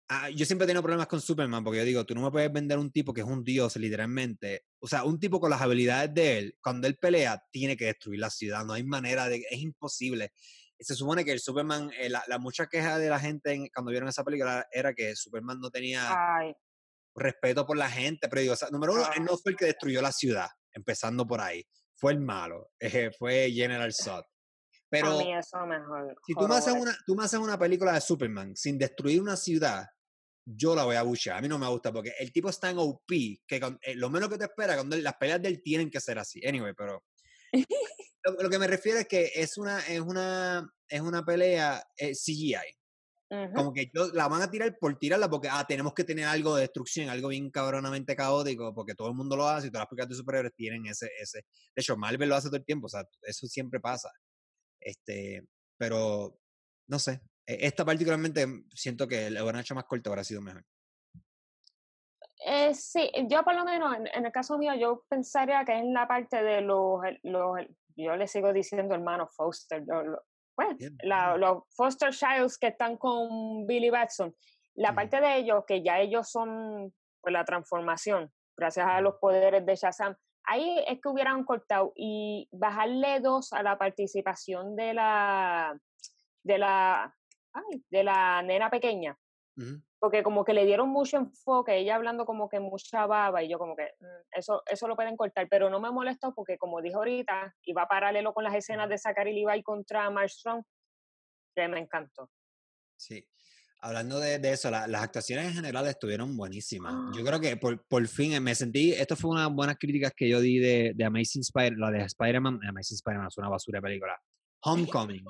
Ah, 0.08 0.30
yo 0.30 0.46
siempre 0.46 0.66
he 0.66 0.68
tenido 0.68 0.84
problemas 0.84 1.08
con 1.08 1.20
Superman 1.20 1.64
porque 1.64 1.80
yo 1.80 1.86
digo, 1.86 2.06
tú 2.06 2.14
no 2.14 2.22
me 2.22 2.30
puedes 2.30 2.52
vender 2.54 2.78
un 2.78 2.92
tipo 2.92 3.12
que 3.12 3.22
es 3.22 3.28
un 3.28 3.44
dios, 3.44 3.76
literalmente. 3.78 4.66
O 4.80 4.88
sea, 4.88 5.04
un 5.04 5.20
tipo 5.20 5.40
con 5.40 5.50
las 5.50 5.62
habilidades 5.62 6.14
de 6.14 6.38
él, 6.38 6.58
cuando 6.62 6.88
él 6.88 6.98
pelea, 6.98 7.44
tiene 7.52 7.76
que 7.76 7.86
destruir 7.86 8.20
la 8.20 8.30
ciudad. 8.30 8.64
No 8.66 8.74
hay 8.74 8.84
manera 8.84 9.28
de. 9.28 9.44
Es 9.50 9.60
imposible. 9.60 10.32
Se 10.80 10.94
supone 10.94 11.26
que 11.26 11.32
el 11.32 11.40
Superman, 11.40 11.90
eh, 12.00 12.10
la, 12.10 12.38
mucha 12.38 12.68
queja 12.68 13.00
de 13.00 13.10
la 13.10 13.20
gente 13.20 13.72
cuando 13.74 13.92
vieron 13.92 14.10
esa 14.10 14.24
película 14.24 14.68
era 14.72 14.94
que 14.94 15.16
Superman 15.16 15.60
no 15.60 15.72
tenía 15.72 16.14
respeto 17.16 17.66
por 17.66 17.78
la 17.78 17.90
gente. 17.90 18.28
Pero 18.28 18.42
digo, 18.42 18.54
o 18.54 18.58
sea, 18.58 18.70
número 18.70 18.94
uno, 18.94 19.06
él 19.16 19.24
no 19.24 19.38
fue 19.38 19.54
el 19.54 19.58
que 19.58 19.66
destruyó 19.66 20.02
la 20.02 20.12
ciudad, 20.12 20.50
empezando 20.72 21.26
por 21.26 21.42
ahí. 21.42 21.66
Fue 21.96 22.12
el 22.12 22.20
malo. 22.20 22.70
Eh, 22.80 23.12
fue 23.18 23.50
General 23.52 23.92
Zod. 23.92 24.24
Pero 24.90 25.18
si 25.18 26.34
tú 26.34 26.48
me, 26.48 26.56
haces 26.56 26.74
una, 26.74 26.96
tú 27.06 27.16
me 27.16 27.26
haces 27.26 27.40
una 27.40 27.58
película 27.58 27.94
de 27.94 28.02
Superman 28.02 28.56
sin 28.56 28.78
destruir 28.78 29.22
una 29.22 29.36
ciudad, 29.36 29.86
yo 30.46 30.76
la 30.76 30.84
voy 30.84 30.96
a 30.96 31.04
buchar. 31.04 31.38
A 31.38 31.42
mí 31.42 31.48
no 31.48 31.58
me 31.58 31.68
gusta 31.68 31.92
porque 31.92 32.14
el 32.20 32.32
tipo 32.32 32.50
está 32.50 32.70
en 32.70 32.78
OP, 32.78 33.08
que 33.08 33.78
eh, 33.82 33.96
lo 33.96 34.10
menos 34.10 34.30
que 34.30 34.38
te 34.38 34.46
espera, 34.46 34.76
cuando 34.76 34.96
las 34.98 35.16
peleas 35.16 35.42
de 35.42 35.50
él 35.50 35.62
tienen 35.62 35.90
que 35.90 36.00
ser 36.00 36.20
así. 36.20 36.46
Anyway, 36.46 36.74
pero 36.78 37.04
lo, 38.40 38.50
que 38.50 38.60
me 38.60 38.68
refiero 38.68 39.00
es 39.00 39.08
que 39.08 39.32
es 39.34 39.58
una, 39.58 39.80
es 39.80 40.00
una, 40.00 40.70
es 40.88 41.02
una 41.02 41.26
pelea 41.26 41.84
eh, 41.98 42.14
CGI. 42.14 42.56
Como 43.54 43.74
que 43.74 43.92
la 44.14 44.28
van 44.28 44.44
a 44.44 44.52
tirar 44.52 44.78
por 44.80 44.98
tirarla 44.98 45.30
porque, 45.30 45.50
ah, 45.52 45.66
tenemos 45.68 45.94
que 45.94 46.04
tener 46.04 46.26
algo 46.26 46.56
de 46.56 46.62
destrucción, 46.62 47.10
algo 47.10 47.30
bien 47.30 47.50
cabronamente 47.50 48.16
caótico, 48.16 48.74
porque 48.74 48.94
todo 48.94 49.10
el 49.10 49.16
mundo 49.16 49.36
lo 49.36 49.50
hace 49.50 49.68
y 49.68 49.72
todas 49.72 49.82
las 49.82 49.90
películas 49.90 50.10
de 50.10 50.16
superhéroes 50.16 50.54
tienen 50.56 50.86
ese, 50.86 51.10
ese. 51.20 51.40
De 51.76 51.82
hecho, 51.82 51.98
Marvel 51.98 52.30
lo 52.30 52.36
hace 52.36 52.48
todo 52.48 52.58
el 52.58 52.66
tiempo, 52.66 52.86
o 52.86 52.90
sea, 52.90 53.04
eso 53.24 53.48
siempre 53.48 53.80
pasa. 53.80 54.10
Este, 54.86 55.44
pero, 55.78 56.38
no 56.88 57.00
sé, 57.00 57.22
e, 57.46 57.66
esta 57.66 57.84
particularmente 57.84 58.46
siento 58.74 59.08
que 59.08 59.28
el 59.28 59.42
hubieran 59.42 59.62
hecho 59.62 59.76
más 59.76 59.86
corto 59.86 60.12
habrá 60.12 60.24
sido 60.24 60.42
mejor. 60.42 60.64
Eh, 62.46 62.76
sí, 62.76 63.10
yo 63.28 63.44
por 63.44 63.56
lo 63.56 63.66
menos, 63.66 63.96
en, 63.96 64.26
el 64.26 64.32
caso 64.32 64.58
mío, 64.60 64.76
yo 64.76 65.04
pensaría 65.10 65.66
que 65.66 65.74
en 65.74 65.94
la 65.94 66.08
parte 66.08 66.44
de 66.44 66.62
los, 66.62 67.02
los 67.24 67.58
yo 67.96 68.16
le 68.16 68.28
sigo 68.28 68.54
diciendo 68.54 68.94
hermano 68.94 69.28
Foster, 69.28 69.84
bueno, 69.84 70.78
pues, 70.78 71.02
los 71.04 71.64
Foster 71.70 72.12
Childs 72.12 72.60
que 72.60 72.68
están 72.68 72.98
con 72.98 73.66
Billy 73.66 73.90
Batson, 73.90 74.36
la 74.76 74.94
parte 74.94 75.20
de 75.20 75.38
ellos, 75.38 75.64
que 75.66 75.82
ya 75.82 76.00
ellos 76.00 76.30
son 76.30 76.94
pues, 77.22 77.34
la 77.34 77.46
transformación, 77.46 78.32
gracias 78.56 78.86
a 78.86 79.02
los 79.02 79.16
poderes 79.16 79.66
de 79.66 79.76
Shazam, 79.76 80.16
ahí 80.48 80.84
es 80.88 81.00
que 81.02 81.10
hubieran 81.10 81.44
cortado 81.44 81.94
y 81.96 82.48
bajarle 82.52 83.20
dos 83.20 83.54
a 83.54 83.64
la 83.64 83.78
participación 83.78 84.76
de 84.76 84.94
la 84.94 85.78
de 86.44 86.58
la 86.58 87.16
de 87.90 88.04
la 88.04 88.42
nena 88.42 88.70
pequeña 88.70 89.18
porque 90.00 90.22
como 90.22 90.44
que 90.44 90.54
le 90.54 90.66
dieron 90.66 90.90
mucho 90.90 91.18
enfoque, 91.18 91.78
ella 91.78 91.96
hablando 91.96 92.26
como 92.26 92.50
que 92.50 92.60
mucha 92.60 93.06
baba 93.08 93.42
y 93.42 93.50
yo 93.50 93.58
como 93.58 93.76
que 93.76 93.94
mm, 94.00 94.06
eso 94.32 94.62
eso 94.68 94.88
lo 94.88 94.96
pueden 94.96 95.16
cortar, 95.16 95.48
pero 95.50 95.70
no 95.70 95.80
me 95.80 95.92
molestó 95.92 96.34
porque 96.34 96.58
como 96.58 96.82
dijo 96.82 96.98
ahorita, 96.98 97.56
iba 97.64 97.88
paralelo 97.88 98.34
con 98.34 98.44
las 98.44 98.54
escenas 98.54 98.90
de 98.90 98.98
Zachary 98.98 99.34
Levi 99.34 99.64
contra 99.64 100.10
Mark 100.10 100.30
Strong, 100.30 100.64
que 101.56 101.68
me 101.68 101.80
encantó. 101.80 102.30
Sí. 102.98 103.26
Hablando 103.82 104.20
de, 104.20 104.40
de 104.40 104.52
eso, 104.52 104.72
las 104.72 105.02
actuaciones 105.04 105.48
en 105.48 105.54
general 105.54 105.86
estuvieron 105.88 106.36
buenísimas. 106.36 106.94
Yo 107.16 107.24
creo 107.24 107.40
que 107.40 107.56
por, 107.58 107.86
por 107.86 108.08
fin 108.08 108.42
me 108.42 108.56
sentí, 108.56 108.92
esto 108.92 109.16
fue 109.16 109.32
una 109.32 109.48
buenas 109.48 109.78
críticas 109.78 110.12
que 110.16 110.28
yo 110.28 110.42
di 110.42 110.58
de, 110.58 110.94
de 110.96 111.06
Amazing 111.06 111.42
Spider, 111.42 111.78
la 111.78 111.92
de 111.92 112.02
Spider-Man, 112.04 112.60
Amazing 112.68 112.96
Spider-Man 112.96 113.28
es 113.28 113.38
una 113.38 113.50
basura 113.50 113.78
de 113.78 113.84
película. 113.84 114.20
Homecoming. 114.62 115.24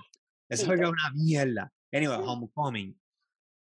Eso 0.47 0.65
fue 0.65 0.75
una 0.77 1.11
mierda. 1.13 1.71
Anyway, 1.91 2.17
Homecoming. 2.17 2.97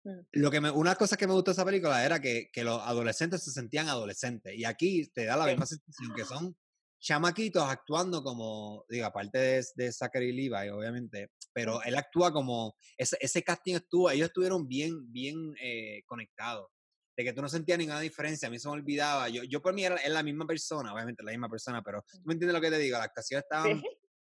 Mm. 0.05 0.21
Lo 0.33 0.51
que 0.51 0.61
me, 0.61 0.71
una 0.71 0.95
cosa 0.95 1.17
que 1.17 1.27
me 1.27 1.35
gustó 1.35 1.51
de 1.51 1.55
esa 1.55 1.65
película 1.65 2.05
era 2.05 2.21
que, 2.21 2.49
que, 2.53 2.65
los 2.65 2.81
adolescentes 2.81 3.43
se 3.43 3.51
sentían 3.51 3.89
adolescentes. 3.89 4.57
Y 4.57 4.65
aquí 4.65 5.07
te 5.13 5.27
da 5.27 5.37
la 5.37 5.47
misma 5.47 5.67
sensación 5.67 6.15
que 6.15 6.25
son 6.25 6.57
chamaquitos 7.01 7.63
actuando 7.63 8.23
como, 8.23 8.85
digo, 8.89 9.07
aparte 9.07 9.39
de, 9.39 9.65
de 9.75 9.93
Zachary 9.93 10.33
Levi, 10.33 10.69
obviamente, 10.69 11.31
pero 11.53 11.83
él 11.83 11.97
actúa 11.97 12.33
como, 12.33 12.77
ese, 12.97 13.17
ese 13.21 13.43
casting 13.43 13.75
estuvo, 13.75 14.11
ellos 14.11 14.29
estuvieron 14.29 14.67
bien, 14.67 15.11
bien 15.13 15.55
eh, 15.61 16.03
conectados. 16.07 16.69
De 17.17 17.25
que 17.25 17.33
tú 17.33 17.43
no 17.43 17.49
sentías 17.49 17.79
ninguna 17.79 17.99
diferencia, 17.99 18.47
a 18.47 18.51
mí 18.51 18.61
se 18.61 18.69
me 18.69 18.75
olvidaba. 18.75 19.29
Yo, 19.29 19.43
yo 19.43 19.61
por 19.61 19.75
mí 19.75 19.85
era, 19.85 19.97
es 19.97 20.11
la 20.11 20.23
misma 20.23 20.47
persona, 20.47 20.95
obviamente 20.95 21.25
la 21.25 21.33
misma 21.33 21.49
persona, 21.49 21.83
pero 21.83 22.01
tú 22.03 22.21
me 22.25 22.35
entiendes 22.35 22.55
lo 22.55 22.61
que 22.61 22.71
te 22.71 22.79
digo, 22.79 22.97
las 22.97 23.07
actuaciones 23.07 23.43
estaban 23.43 23.83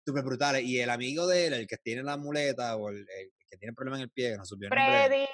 súper 0.05 0.23
brutales. 0.23 0.63
Y 0.63 0.79
el 0.79 0.89
amigo 0.89 1.27
de 1.27 1.47
él, 1.47 1.53
el 1.53 1.67
que 1.67 1.75
tiene 1.77 2.01
la 2.01 2.15
muleta 2.15 2.77
o 2.77 2.89
el, 2.89 3.05
que 3.49 3.57
tiene 3.57 3.73
problema 3.73 3.97
en 3.97 4.03
el 4.03 4.09
pie, 4.09 4.31
que 4.31 4.37
no 4.37 4.45
supió 4.45 4.69
Freddy, 4.69 5.25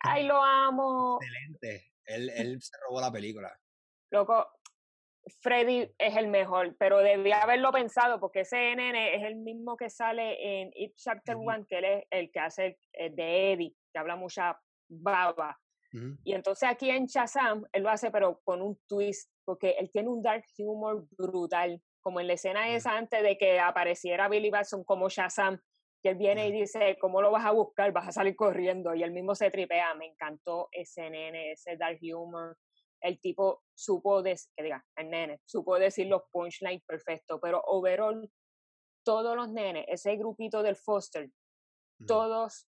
ay, 0.00 0.24
lo 0.26 0.42
amo. 0.42 1.20
Excelente. 1.22 1.92
Él, 2.04 2.30
él 2.30 2.60
se 2.60 2.76
robó 2.84 3.00
la 3.00 3.12
película. 3.12 3.56
Loco, 4.10 4.48
Freddy 5.28 5.90
es 5.98 6.16
el 6.16 6.28
mejor, 6.28 6.76
pero 6.78 6.98
debía 6.98 7.42
haberlo 7.42 7.72
pensado 7.72 8.20
porque 8.20 8.40
ese 8.40 8.74
nene 8.76 9.14
es 9.14 9.22
el 9.22 9.36
mismo 9.36 9.76
que 9.76 9.90
sale 9.90 10.60
en 10.60 10.70
It 10.74 10.94
Chapter 10.96 11.36
One, 11.36 11.64
que 11.68 11.78
él 11.78 11.84
es 11.84 12.04
el 12.10 12.30
que 12.30 12.40
hace 12.40 12.78
el 12.92 13.14
de 13.14 13.52
Eddie, 13.52 13.74
que 13.92 13.98
habla 13.98 14.16
mucha 14.16 14.60
baba. 14.88 15.58
Y 16.22 16.34
entonces 16.34 16.68
aquí 16.68 16.90
en 16.90 17.06
Shazam, 17.06 17.64
él 17.72 17.82
lo 17.82 17.88
hace 17.88 18.10
pero 18.10 18.40
con 18.44 18.60
un 18.60 18.78
twist, 18.86 19.30
porque 19.44 19.70
él 19.78 19.90
tiene 19.90 20.10
un 20.10 20.22
dark 20.22 20.44
humor 20.58 21.06
brutal, 21.16 21.80
como 22.02 22.20
en 22.20 22.26
la 22.26 22.34
escena 22.34 22.68
esa 22.68 22.96
antes 22.96 23.22
de 23.22 23.38
que 23.38 23.58
apareciera 23.58 24.28
Billy 24.28 24.50
Batson 24.50 24.84
como 24.84 25.08
Shazam, 25.08 25.58
que 26.02 26.10
él 26.10 26.16
viene 26.16 26.46
y 26.46 26.52
dice, 26.52 26.98
¿cómo 27.00 27.22
lo 27.22 27.30
vas 27.30 27.44
a 27.44 27.52
buscar? 27.52 27.90
Vas 27.92 28.08
a 28.08 28.12
salir 28.12 28.36
corriendo. 28.36 28.94
Y 28.94 29.02
él 29.02 29.10
mismo 29.10 29.34
se 29.34 29.50
tripea. 29.50 29.94
Me 29.94 30.06
encantó 30.06 30.68
ese 30.70 31.10
nene, 31.10 31.52
ese 31.52 31.76
dark 31.76 31.98
humor 32.02 32.56
el 33.00 33.20
tipo 33.20 33.62
supo, 33.74 34.22
decir, 34.22 34.50
que 34.56 34.64
diga, 34.64 34.84
el 34.96 35.10
nene, 35.10 35.40
supo 35.44 35.78
decir 35.78 36.06
los 36.06 36.22
punchlines 36.30 36.82
perfecto, 36.84 37.40
pero 37.40 37.62
overall, 37.66 38.30
todos 39.04 39.36
los 39.36 39.50
nenes, 39.50 39.84
ese 39.88 40.16
grupito 40.16 40.62
del 40.62 40.76
Foster, 40.76 41.30
todos 42.06 42.68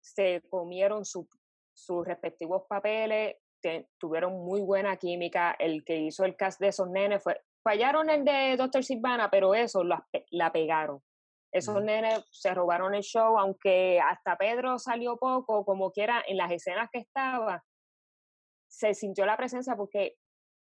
se 0.00 0.42
comieron 0.50 1.04
sus 1.04 2.06
respectivos 2.06 2.64
papeles, 2.68 3.36
tuvieron 3.98 4.44
muy 4.44 4.60
buena 4.60 4.96
química, 4.96 5.54
el 5.58 5.84
que 5.84 5.98
hizo 5.98 6.24
el 6.24 6.36
cast 6.36 6.60
de 6.60 6.68
esos 6.68 6.88
nenes 6.88 7.22
fue, 7.22 7.40
fallaron 7.62 8.10
el 8.10 8.24
de 8.24 8.56
Dr. 8.56 8.82
Silvana, 8.82 9.30
pero 9.30 9.54
eso 9.54 9.84
la, 9.84 10.06
la 10.30 10.52
pegaron. 10.52 11.00
Esos 11.52 11.82
nenes 11.82 12.24
se 12.30 12.54
robaron 12.54 12.94
el 12.94 13.02
show, 13.02 13.38
aunque 13.38 14.00
hasta 14.00 14.36
Pedro 14.36 14.78
salió 14.78 15.18
poco, 15.18 15.66
como 15.66 15.92
quiera, 15.92 16.24
en 16.26 16.38
las 16.38 16.50
escenas 16.50 16.88
que 16.90 17.00
estaba, 17.00 17.62
se 18.72 18.94
sintió 18.94 19.26
la 19.26 19.36
presencia 19.36 19.76
porque 19.76 20.16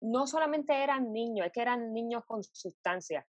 no 0.03 0.27
solamente 0.27 0.83
eran 0.83 1.13
niños, 1.13 1.47
es 1.47 1.53
que 1.53 1.63
eran 1.63 1.93
niños 1.95 2.23
con 2.27 2.45
sustancia. 2.45 3.27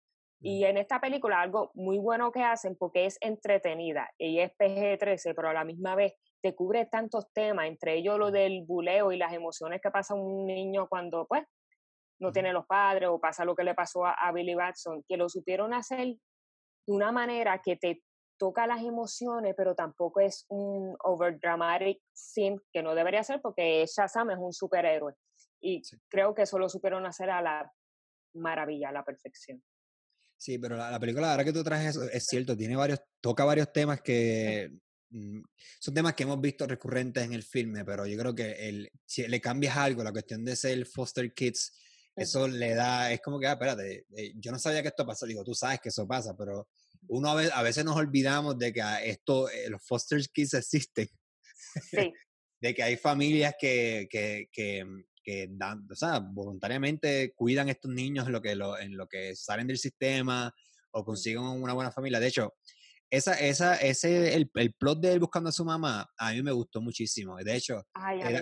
Y 0.41 0.63
en 0.63 0.77
esta 0.77 1.01
película 1.01 1.41
algo 1.41 1.71
muy 1.73 1.97
bueno 1.97 2.31
que 2.31 2.43
hacen 2.43 2.77
porque 2.77 3.05
es 3.05 3.17
entretenida 3.19 4.09
y 4.17 4.39
es 4.39 4.51
PG-13, 4.57 5.33
pero 5.35 5.49
a 5.49 5.53
la 5.53 5.65
misma 5.65 5.95
vez 5.95 6.13
te 6.41 6.55
cubre 6.55 6.85
tantos 6.85 7.33
temas, 7.33 7.65
entre 7.65 7.95
ellos 7.95 8.17
lo 8.17 8.31
del 8.31 8.63
buleo 8.65 9.11
y 9.11 9.17
las 9.17 9.33
emociones 9.33 9.81
que 9.81 9.91
pasa 9.91 10.13
un 10.13 10.45
niño 10.45 10.88
cuando 10.88 11.25
pues 11.27 11.43
no 12.19 12.31
tiene 12.31 12.53
los 12.53 12.65
padres 12.67 13.09
o 13.09 13.19
pasa 13.19 13.43
lo 13.43 13.55
que 13.55 13.63
le 13.63 13.73
pasó 13.73 14.05
a, 14.05 14.11
a 14.11 14.31
Billy 14.31 14.53
Batson, 14.53 15.03
que 15.07 15.17
lo 15.17 15.27
supieron 15.27 15.73
hacer 15.73 16.05
de 16.07 16.93
una 16.93 17.11
manera 17.11 17.59
que 17.61 17.75
te 17.75 18.03
toca 18.39 18.65
las 18.65 18.81
emociones, 18.81 19.53
pero 19.55 19.75
tampoco 19.75 20.22
es 20.22 20.46
un 20.48 20.96
overdramatic 21.03 22.00
scene 22.13 22.58
que 22.72 22.81
no 22.81 22.96
debería 22.96 23.24
ser 23.24 23.41
porque 23.41 23.86
Shazam 23.86 24.31
es 24.31 24.38
un 24.39 24.53
superhéroe. 24.53 25.13
Y 25.62 25.81
creo 26.08 26.34
que 26.34 26.43
eso 26.43 26.58
lo 26.58 26.69
supieron 26.69 27.05
hacer 27.05 27.29
a 27.29 27.41
la 27.41 27.72
maravilla, 28.34 28.89
a 28.89 28.93
la 28.93 29.03
perfección. 29.03 29.62
Sí, 30.38 30.58
pero 30.58 30.77
la, 30.77 31.00
película, 31.00 31.31
ahora 31.31 31.43
que 31.43 31.51
tú 31.51 31.63
traes 31.63 31.89
eso, 31.89 32.03
es 32.03 32.25
cierto, 32.25 32.55
tiene 32.55 32.77
varios, 32.77 33.01
toca 33.19 33.43
varios 33.43 33.74
temas 33.74 34.01
que 34.01 34.72
mm, 35.10 35.41
son 35.81 35.93
temas 35.93 36.13
que 36.13 36.24
hemos 36.24 36.39
visto 36.39 36.65
recurrentes 36.65 37.25
en 37.25 37.34
el 37.34 37.43
filme, 37.43 37.84
pero 37.84 38.08
yo 38.08 38.17
creo 38.17 38.34
que 38.34 38.69
el, 38.69 38.89
si 39.05 39.27
le 39.27 39.41
cambias 39.41 39.75
algo, 39.75 40.01
la 40.01 40.13
cuestión 40.13 40.46
de 40.46 40.55
ser 40.55 40.86
foster 40.86 41.34
kids, 41.34 41.74
eso 42.19 42.47
le 42.47 42.75
da, 42.75 43.11
es 43.11 43.21
como 43.21 43.39
que, 43.39 43.47
ah, 43.47 43.53
espérate, 43.53 44.05
eh, 44.15 44.33
yo 44.35 44.51
no 44.51 44.59
sabía 44.59 44.81
que 44.81 44.89
esto 44.89 45.05
pasa, 45.05 45.25
digo, 45.25 45.43
tú 45.43 45.53
sabes 45.53 45.79
que 45.79 45.89
eso 45.89 46.07
pasa, 46.07 46.35
pero 46.38 46.67
uno 47.07 47.29
a 47.29 47.63
veces, 47.63 47.85
nos 47.85 47.95
olvidamos 47.95 48.57
de 48.57 48.73
que 48.73 48.81
esto, 49.05 49.49
eh, 49.49 49.69
los 49.69 49.81
foster 49.85 50.21
kids 50.33 50.53
existen. 50.53 51.07
Sí. 51.89 52.13
de 52.61 52.73
que 52.73 52.83
hay 52.83 52.97
familias 52.97 53.55
que, 53.57 54.07
que, 54.09 54.49
que, 54.51 54.85
que, 55.23 55.47
dan, 55.51 55.88
o 55.89 55.95
sea, 55.95 56.19
voluntariamente 56.19 57.33
cuidan 57.33 57.69
a 57.69 57.71
estos 57.71 57.91
niños 57.91 58.27
en 58.27 58.33
lo 58.33 58.41
que, 58.41 58.55
lo, 58.55 58.77
en 58.77 58.97
lo 58.97 59.07
que 59.07 59.35
salen 59.35 59.67
del 59.67 59.77
sistema 59.77 60.53
o 60.91 61.05
consiguen 61.05 61.43
una 61.43 61.73
buena 61.73 61.91
familia. 61.91 62.19
De 62.19 62.27
hecho, 62.27 62.53
esa, 63.09 63.33
esa, 63.33 63.75
ese, 63.75 64.35
el, 64.35 64.51
el 64.55 64.73
plot 64.73 64.99
de 64.99 65.13
él 65.13 65.19
buscando 65.19 65.49
a 65.49 65.53
su 65.53 65.65
mamá, 65.65 66.07
a 66.17 66.31
mí 66.31 66.43
me 66.43 66.51
gustó 66.51 66.81
muchísimo. 66.81 67.38
De 67.38 67.55
hecho, 67.55 67.88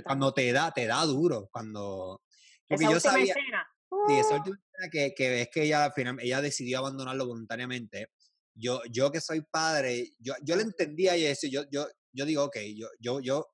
cuando 0.04 0.34
te 0.34 0.52
da, 0.52 0.72
te 0.72 0.86
da 0.86 1.04
duro, 1.06 1.48
cuando... 1.52 2.22
Porque 2.68 2.84
esa 2.84 2.94
yo 2.94 3.00
sabía, 3.00 3.34
escena. 3.34 3.67
Sí, 4.08 4.14
esa 4.14 4.34
¡Uh! 4.34 4.38
última 4.38 4.58
escena 4.58 4.90
que, 4.92 5.14
que 5.16 5.30
ves 5.30 5.50
que 5.52 5.64
ella, 5.64 5.94
ella 6.20 6.42
decidió 6.42 6.80
abandonarlo 6.80 7.26
voluntariamente 7.26 8.10
yo, 8.58 8.82
yo 8.90 9.12
que 9.12 9.22
soy 9.22 9.42
padre, 9.42 10.12
yo, 10.20 10.34
yo 10.44 10.56
le 10.56 10.64
entendía 10.64 11.16
y 11.16 11.26
eso, 11.26 11.48
yo, 11.48 11.64
yo, 11.70 11.88
yo 12.12 12.26
digo, 12.26 12.44
ok, 12.46 12.58
yo, 12.76 12.88
yo, 13.00 13.20
yo, 13.20 13.48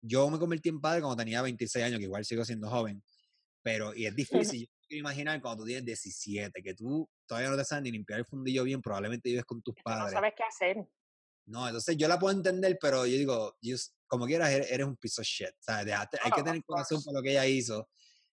yo 0.00 0.30
me 0.30 0.38
convertí 0.38 0.68
en 0.68 0.80
padre 0.80 1.00
cuando 1.00 1.16
tenía 1.16 1.42
26 1.42 1.84
años, 1.84 1.98
que 1.98 2.04
igual 2.04 2.24
sigo 2.24 2.44
siendo 2.44 2.70
joven, 2.70 3.02
pero, 3.62 3.94
y 3.94 4.06
es 4.06 4.14
difícil, 4.56 4.68
yo 4.88 4.96
imaginar 4.96 5.40
cuando 5.40 5.62
tú 5.62 5.66
tienes 5.66 5.84
17, 5.84 6.62
que 6.62 6.74
tú 6.74 7.08
todavía 7.26 7.50
no 7.50 7.56
te 7.56 7.64
sabes 7.64 7.84
ni 7.84 7.90
limpiar 7.90 8.20
el 8.20 8.26
fundillo 8.26 8.64
bien, 8.64 8.80
probablemente 8.80 9.28
vives 9.28 9.44
con 9.44 9.60
tus 9.62 9.74
padres. 9.82 10.12
No 10.12 10.20
sabes 10.20 10.34
qué 10.36 10.44
hacer. 10.44 10.86
No, 11.46 11.66
entonces 11.66 11.96
yo 11.96 12.08
la 12.08 12.18
puedo 12.18 12.34
entender, 12.34 12.78
pero 12.80 13.04
yo 13.06 13.18
digo, 13.18 13.56
como 14.06 14.26
quieras, 14.26 14.50
eres, 14.50 14.86
un 14.86 14.96
piece 14.96 15.20
of 15.20 15.26
shit. 15.26 15.50
¿sabes? 15.58 15.92
hay 16.22 16.30
que 16.30 16.42
tener 16.42 16.62
corazón 16.64 17.02
por 17.02 17.14
lo 17.14 17.22
que 17.22 17.32
ella 17.32 17.46
hizo. 17.46 17.88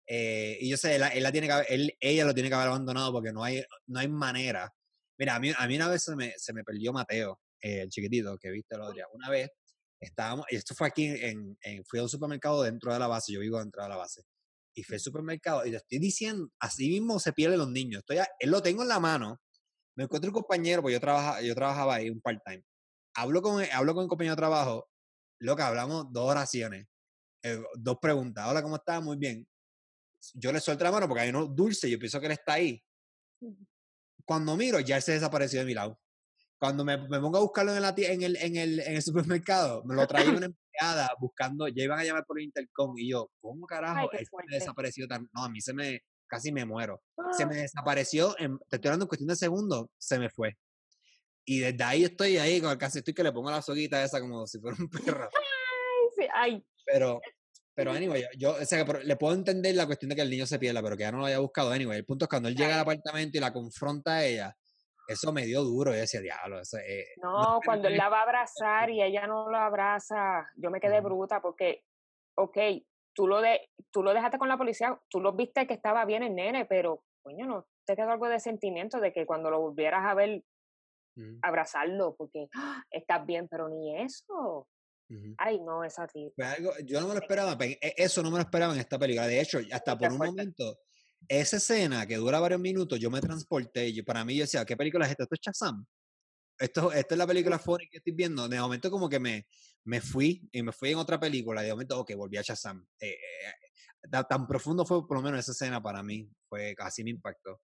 Eh, 0.08 0.58
y 0.62 0.70
yo 0.70 0.78
sé, 0.78 0.96
él, 0.96 1.24
la 1.24 1.32
tiene 1.32 1.48
que 1.48 1.66
él, 1.68 1.94
ella 2.00 2.26
lo 2.26 2.34
tiene 2.34 2.50
que 2.50 2.56
haber 2.56 2.70
abandonado 2.70 3.12
porque 3.12 3.34
no 3.34 3.44
hay, 3.44 3.64
no 3.88 4.00
hay 4.00 4.08
manera 4.08 4.74
Mira, 5.18 5.36
a 5.36 5.40
mí, 5.40 5.52
a 5.58 5.68
mí 5.68 5.76
una 5.76 5.88
vez 5.90 6.04
se 6.04 6.16
me, 6.16 6.34
se 6.38 6.54
me 6.54 6.64
perdió 6.64 6.94
Mateo, 6.94 7.40
eh, 7.62 7.82
el 7.82 7.90
chiquitito 7.90 8.38
que 8.38 8.52
viste 8.52 8.76
el 8.76 8.82
otro 8.82 8.94
día. 8.94 9.06
Una 9.14 9.30
vez 9.30 9.50
estábamos, 10.00 10.46
y 10.52 10.56
esto 10.56 10.76
fue 10.76 10.88
aquí, 10.88 11.06
en, 11.08 11.58
en, 11.62 11.84
fui 11.86 12.00
a 12.00 12.04
un 12.04 12.10
supermercado 12.10 12.62
dentro 12.62 12.94
de 12.94 13.00
la 13.00 13.08
base, 13.08 13.34
yo 13.34 13.40
vivo 13.40 13.60
dentro 13.60 13.82
de 13.82 13.90
la 13.90 13.98
base. 13.98 14.24
Y 14.76 14.84
fui 14.84 14.96
al 14.96 15.00
supermercado 15.00 15.66
y 15.66 15.72
te 15.72 15.78
estoy 15.78 15.98
diciendo, 16.00 16.50
así 16.60 16.88
mismo 16.90 17.20
se 17.20 17.34
pierden 17.34 17.58
los 17.60 17.70
niños. 17.72 18.00
Estoy, 18.00 18.20
él 18.40 18.52
lo 18.52 18.62
tengo 18.62 18.84
en 18.84 18.90
la 18.90 19.00
mano. 19.00 19.42
Me 19.96 20.04
encuentro 20.04 20.30
un 20.30 20.36
compañero, 20.36 20.84
pues 20.84 20.94
yo, 20.94 21.00
trabaja, 21.00 21.42
yo 21.42 21.56
trabajaba 21.56 21.96
ahí 21.96 22.12
un 22.12 22.22
part-time. 22.22 22.64
Hablo 23.16 23.42
con, 23.42 23.64
hablo 23.74 23.96
con 23.96 24.04
un 24.04 24.10
compañero 24.10 24.36
de 24.36 24.38
trabajo 24.42 24.88
Lo 25.40 25.56
que 25.56 25.64
hablamos 25.64 26.06
dos 26.12 26.30
oraciones, 26.30 26.88
eh, 27.44 27.60
dos 27.76 27.98
preguntas. 28.00 28.48
Hola, 28.48 28.62
¿cómo 28.62 28.76
estás? 28.76 29.02
Muy 29.04 29.18
bien. 29.18 29.48
Yo 30.36 30.52
le 30.52 30.60
suelto 30.60 30.84
la 30.84 30.92
mano 30.92 31.08
porque 31.08 31.22
hay 31.22 31.30
uno 31.30 31.46
dulce, 31.46 31.90
yo 31.90 32.00
pienso 32.00 32.20
que 32.20 32.28
él 32.28 32.32
está 32.34 32.54
ahí. 32.54 32.84
Cuando 34.26 34.58
miro, 34.58 34.80
ya 34.80 34.98
él 34.98 35.02
se 35.02 35.14
desapareció 35.14 35.60
de 35.60 35.66
mi 35.66 35.74
lado. 35.74 36.00
Cuando 36.60 36.84
me, 36.84 36.98
me 36.98 37.20
pongo 37.20 37.38
a 37.38 37.42
buscarlo 37.42 37.76
en, 37.76 37.82
la, 37.82 37.94
en, 37.96 38.24
el, 38.24 38.36
en, 38.38 38.56
el, 38.56 38.80
en 38.80 38.96
el 38.96 39.02
supermercado, 39.42 39.84
me 39.86 39.96
lo 39.96 40.08
traía 40.08 40.32
una 40.32 40.48
empleada 40.80 41.12
buscando, 41.20 41.68
ya 41.68 41.84
iban 41.84 42.00
a 42.00 42.04
llamar 42.04 42.26
por 42.26 42.40
el 42.40 42.46
intercom 42.46 42.98
y 42.98 43.12
yo, 43.12 43.32
¿cómo 43.40 43.66
carajo? 43.66 44.12
él 44.12 44.26
se 44.26 44.56
desapareció 44.56 45.08
tan... 45.08 45.30
No, 45.34 45.44
a 45.44 45.50
mí 45.50 45.62
se 45.62 45.74
me, 45.74 46.02
casi 46.28 46.52
me 46.52 46.66
muero. 46.66 47.02
Se 47.32 47.46
me 47.46 47.60
¡Ah! 47.60 47.62
desapareció, 47.62 48.36
en, 48.40 48.58
te 48.70 48.78
estoy 48.78 48.90
hablando 48.90 49.06
en 49.06 49.10
cuestión 49.10 49.28
de 49.30 49.36
segundos, 49.36 49.88
se 49.98 50.20
me 50.20 50.30
fue. 50.30 50.58
Y 51.46 51.60
desde 51.60 51.84
ahí 51.84 52.04
estoy 52.04 52.38
ahí, 52.38 52.60
con 52.60 52.72
el 52.72 52.78
casi 52.78 53.00
estoy 53.00 53.14
que 53.14 53.24
le 53.24 53.32
pongo 53.32 53.50
la 53.50 53.62
soguita 53.62 54.04
esa 54.04 54.20
como 54.20 54.46
si 54.46 54.60
fuera 54.60 54.76
un 54.78 54.90
perro. 55.24 55.30
Ay, 55.34 56.10
sí, 56.16 56.28
ay. 56.34 56.66
Pero, 56.86 57.22
pero 57.78 57.92
anyway, 57.92 58.24
yo, 58.36 58.56
o 58.56 58.66
sea, 58.66 58.84
le 58.84 59.16
puedo 59.18 59.36
entender 59.36 59.76
la 59.76 59.86
cuestión 59.86 60.10
de 60.10 60.16
que 60.16 60.24
el 60.24 60.32
niño 60.32 60.48
se 60.48 60.58
pierda, 60.58 60.82
pero 60.82 60.98
que 60.98 61.04
ya 61.04 61.12
no 61.12 61.20
lo 61.20 61.26
haya 61.28 61.38
buscado. 61.38 61.70
Anyway, 61.70 62.00
el 62.00 62.06
punto 62.06 62.26
es 62.26 62.30
cuando 62.30 62.50
él 62.50 62.56
llega 62.56 62.74
al 62.74 62.80
apartamento 62.80 63.38
y 63.38 63.40
la 63.40 63.54
confronta 63.54 64.16
a 64.16 64.26
ella, 64.26 64.58
eso 65.08 65.32
me 65.32 65.46
dio 65.46 65.62
duro. 65.62 65.92
Yo 65.92 66.00
decía, 66.00 66.20
diablo. 66.20 66.60
Eso, 66.60 66.80
eh, 66.80 67.06
no, 67.22 67.60
cuando 67.64 67.88
él 67.88 67.96
la 67.96 68.10
va 68.10 68.22
a 68.22 68.24
abrazar 68.24 68.90
y 68.90 69.04
ella 69.04 69.28
no 69.28 69.48
lo 69.52 69.58
abraza, 69.58 70.50
yo 70.56 70.72
me 70.72 70.80
quedé 70.80 71.02
bruta 71.02 71.40
porque, 71.40 71.84
ok, 72.36 72.58
tú 73.14 73.28
lo, 73.28 73.42
de, 73.42 73.70
tú 73.92 74.02
lo 74.02 74.12
dejaste 74.12 74.40
con 74.40 74.50
la 74.50 74.58
policía, 74.58 75.00
tú 75.08 75.22
lo 75.22 75.34
viste 75.34 75.68
que 75.68 75.76
estaba 75.76 76.04
bien 76.06 76.24
el 76.24 76.34
nene, 76.34 76.66
pero, 76.66 77.04
coño, 77.22 77.46
no 77.46 77.68
te 77.86 77.96
quedó 77.96 78.10
algo 78.10 78.28
de 78.28 78.40
sentimiento 78.40 79.00
de 79.00 79.14
que 79.14 79.28
cuando 79.28 79.52
lo 79.52 79.60
volvieras 79.60 80.04
a 80.04 80.16
ver 80.16 80.42
abrazarlo 81.44 82.16
porque 82.16 82.48
¡ah! 82.56 82.84
estás 82.90 83.24
bien, 83.28 83.48
pero 83.48 83.70
ni 83.70 83.96
eso. 84.02 84.68
Ay, 85.38 85.60
no, 85.60 85.84
es 85.84 85.98
así. 86.00 86.34
yo 86.86 87.00
no 87.00 87.08
me 87.08 87.14
lo 87.14 87.20
esperaba, 87.22 87.58
e, 87.64 87.80
eso 87.98 88.22
no 88.22 88.30
me 88.30 88.38
lo 88.38 88.44
esperaba 88.44 88.74
en 88.74 88.80
esta 88.80 89.00
película. 89.00 89.28
De 89.28 89.40
hecho, 89.40 89.60
hasta 89.72 89.98
por 89.98 90.12
un 90.12 90.18
momento, 90.18 90.80
esa 91.28 91.58
escena 91.58 92.06
que 92.06 92.18
dura 92.18 92.40
varios 92.40 92.60
minutos, 92.60 93.00
yo 93.00 93.10
me 93.10 93.22
transporté. 93.22 93.94
Yo, 93.94 94.04
para 94.04 94.26
mí, 94.26 94.36
yo 94.36 94.44
decía, 94.44 94.66
¿qué 94.66 94.76
película 94.76 95.06
es 95.06 95.12
esta? 95.12 95.24
¿Esto 95.24 95.36
es 95.36 95.42
Shazam? 95.42 95.86
Esto, 96.60 96.92
esta 96.92 97.16
es 97.16 97.18
la 97.18 97.28
película 97.28 97.60
funny 97.60 97.88
que 97.90 97.98
estoy 97.98 98.14
viendo. 98.14 98.48
De 98.48 98.60
momento, 98.60 98.90
como 98.92 99.08
que 99.08 99.20
me, 99.20 99.48
me 99.86 100.02
fui 100.02 100.48
y 100.52 100.64
me 100.64 100.72
fui 100.72 100.92
en 100.92 100.98
otra 100.98 101.20
película. 101.20 101.62
De 101.62 101.72
momento, 101.72 102.00
ok, 102.00 102.14
volví 102.16 102.38
a 102.38 102.42
Shazam. 102.42 102.86
Eh, 103.00 103.12
eh, 103.12 104.24
tan 104.28 104.48
profundo 104.48 104.86
fue 104.86 105.08
por 105.08 105.18
lo 105.18 105.24
menos 105.24 105.40
esa 105.40 105.52
escena 105.52 105.82
para 105.82 106.04
mí. 106.04 106.30
Fue 106.50 106.76
casi 106.76 107.04
me 107.04 107.12
impactó. 107.12 107.62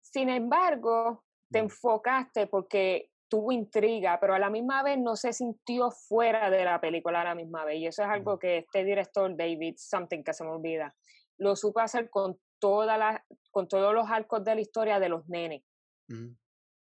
Sin 0.00 0.28
embargo, 0.28 1.24
te 1.50 1.58
enfocaste 1.58 2.46
porque 2.46 3.10
tuvo 3.28 3.52
intriga, 3.52 4.18
pero 4.20 4.34
a 4.34 4.38
la 4.38 4.50
misma 4.50 4.82
vez 4.82 4.98
no 4.98 5.16
se 5.16 5.32
sintió 5.32 5.90
fuera 5.90 6.50
de 6.50 6.64
la 6.64 6.80
película 6.80 7.20
a 7.20 7.24
la 7.24 7.34
misma 7.34 7.64
vez. 7.64 7.78
Y 7.78 7.86
eso 7.86 8.02
es 8.02 8.08
algo 8.08 8.38
que 8.38 8.58
este 8.58 8.84
director, 8.84 9.36
David 9.36 9.74
Something, 9.76 10.22
que 10.22 10.32
se 10.32 10.44
me 10.44 10.50
olvida, 10.50 10.94
lo 11.38 11.54
supo 11.54 11.80
hacer 11.80 12.10
con, 12.10 12.38
toda 12.58 12.96
la, 12.96 13.24
con 13.50 13.68
todos 13.68 13.94
los 13.94 14.10
arcos 14.10 14.44
de 14.44 14.54
la 14.54 14.60
historia 14.60 14.98
de 14.98 15.08
los 15.08 15.28
nenes. 15.28 15.62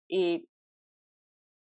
Y, 0.08 0.50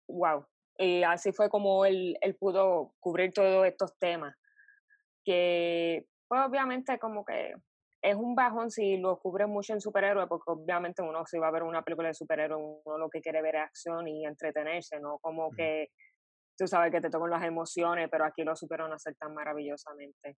wow, 0.09 0.47
y 0.79 1.03
así 1.03 1.33
fue 1.33 1.49
como 1.49 1.85
él, 1.85 2.17
él 2.21 2.35
pudo 2.37 2.95
cubrir 3.01 3.33
todos 3.33 3.67
estos 3.67 3.97
temas. 3.99 4.35
Que, 5.25 6.07
pues 6.29 6.41
obviamente 6.45 6.99
como 6.99 7.25
que 7.25 7.55
es 8.07 8.15
un 8.15 8.35
bajón 8.37 8.71
si 8.71 8.99
lo 8.99 9.19
cubre 9.19 9.47
mucho 9.47 9.73
en 9.73 9.81
superhéroe, 9.81 10.29
porque 10.29 10.53
obviamente 10.53 11.03
uno 11.03 11.27
si 11.27 11.39
va 11.39 11.49
a 11.49 11.51
ver 11.51 11.65
una 11.65 11.83
película 11.83 12.09
de 12.09 12.15
superhéroe, 12.15 12.81
uno 12.85 12.99
lo 12.99 13.11
que 13.11 13.21
quiere 13.21 13.43
ver 13.43 13.57
es 13.57 13.63
acción 13.63 14.07
y 14.07 14.25
entretenerse, 14.25 15.01
no 15.01 15.19
como 15.19 15.51
que 15.51 15.89
tú 16.57 16.69
sabes 16.69 16.93
que 16.93 17.01
te 17.01 17.11
tocan 17.11 17.31
las 17.31 17.43
emociones, 17.43 18.09
pero 18.11 18.25
aquí 18.25 18.45
lo 18.45 18.55
supieron 18.55 18.93
hacer 18.93 19.17
tan 19.17 19.35
maravillosamente. 19.35 20.37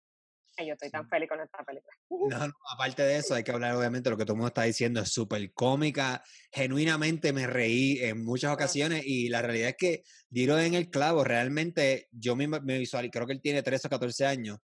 Y 0.59 0.65
yo 0.65 0.73
estoy 0.73 0.89
tan 0.89 1.07
feliz 1.07 1.29
con 1.29 1.39
esta 1.39 1.63
película. 1.63 1.93
No, 2.09 2.47
no, 2.47 2.53
aparte 2.73 3.03
de 3.03 3.17
eso, 3.17 3.35
hay 3.35 3.43
que 3.43 3.51
hablar 3.51 3.75
obviamente 3.75 4.09
lo 4.09 4.17
que 4.17 4.23
todo 4.23 4.33
el 4.33 4.37
mundo 4.37 4.47
está 4.47 4.63
diciendo, 4.63 5.01
es 5.01 5.11
súper 5.11 5.53
cómica, 5.53 6.23
genuinamente 6.51 7.31
me 7.33 7.45
reí 7.45 7.99
en 7.99 8.23
muchas 8.23 8.53
ocasiones 8.53 9.03
y 9.05 9.29
la 9.29 9.43
realidad 9.43 9.69
es 9.69 9.75
que 9.77 10.03
dieron 10.29 10.59
en 10.61 10.73
el 10.73 10.89
clavo, 10.89 11.23
realmente 11.23 12.07
yo 12.11 12.35
me, 12.35 12.47
me 12.47 12.79
visual, 12.79 13.11
creo 13.11 13.27
que 13.27 13.33
él 13.33 13.41
tiene 13.41 13.61
13 13.61 13.87
o 13.87 13.89
14 13.91 14.25
años, 14.25 14.57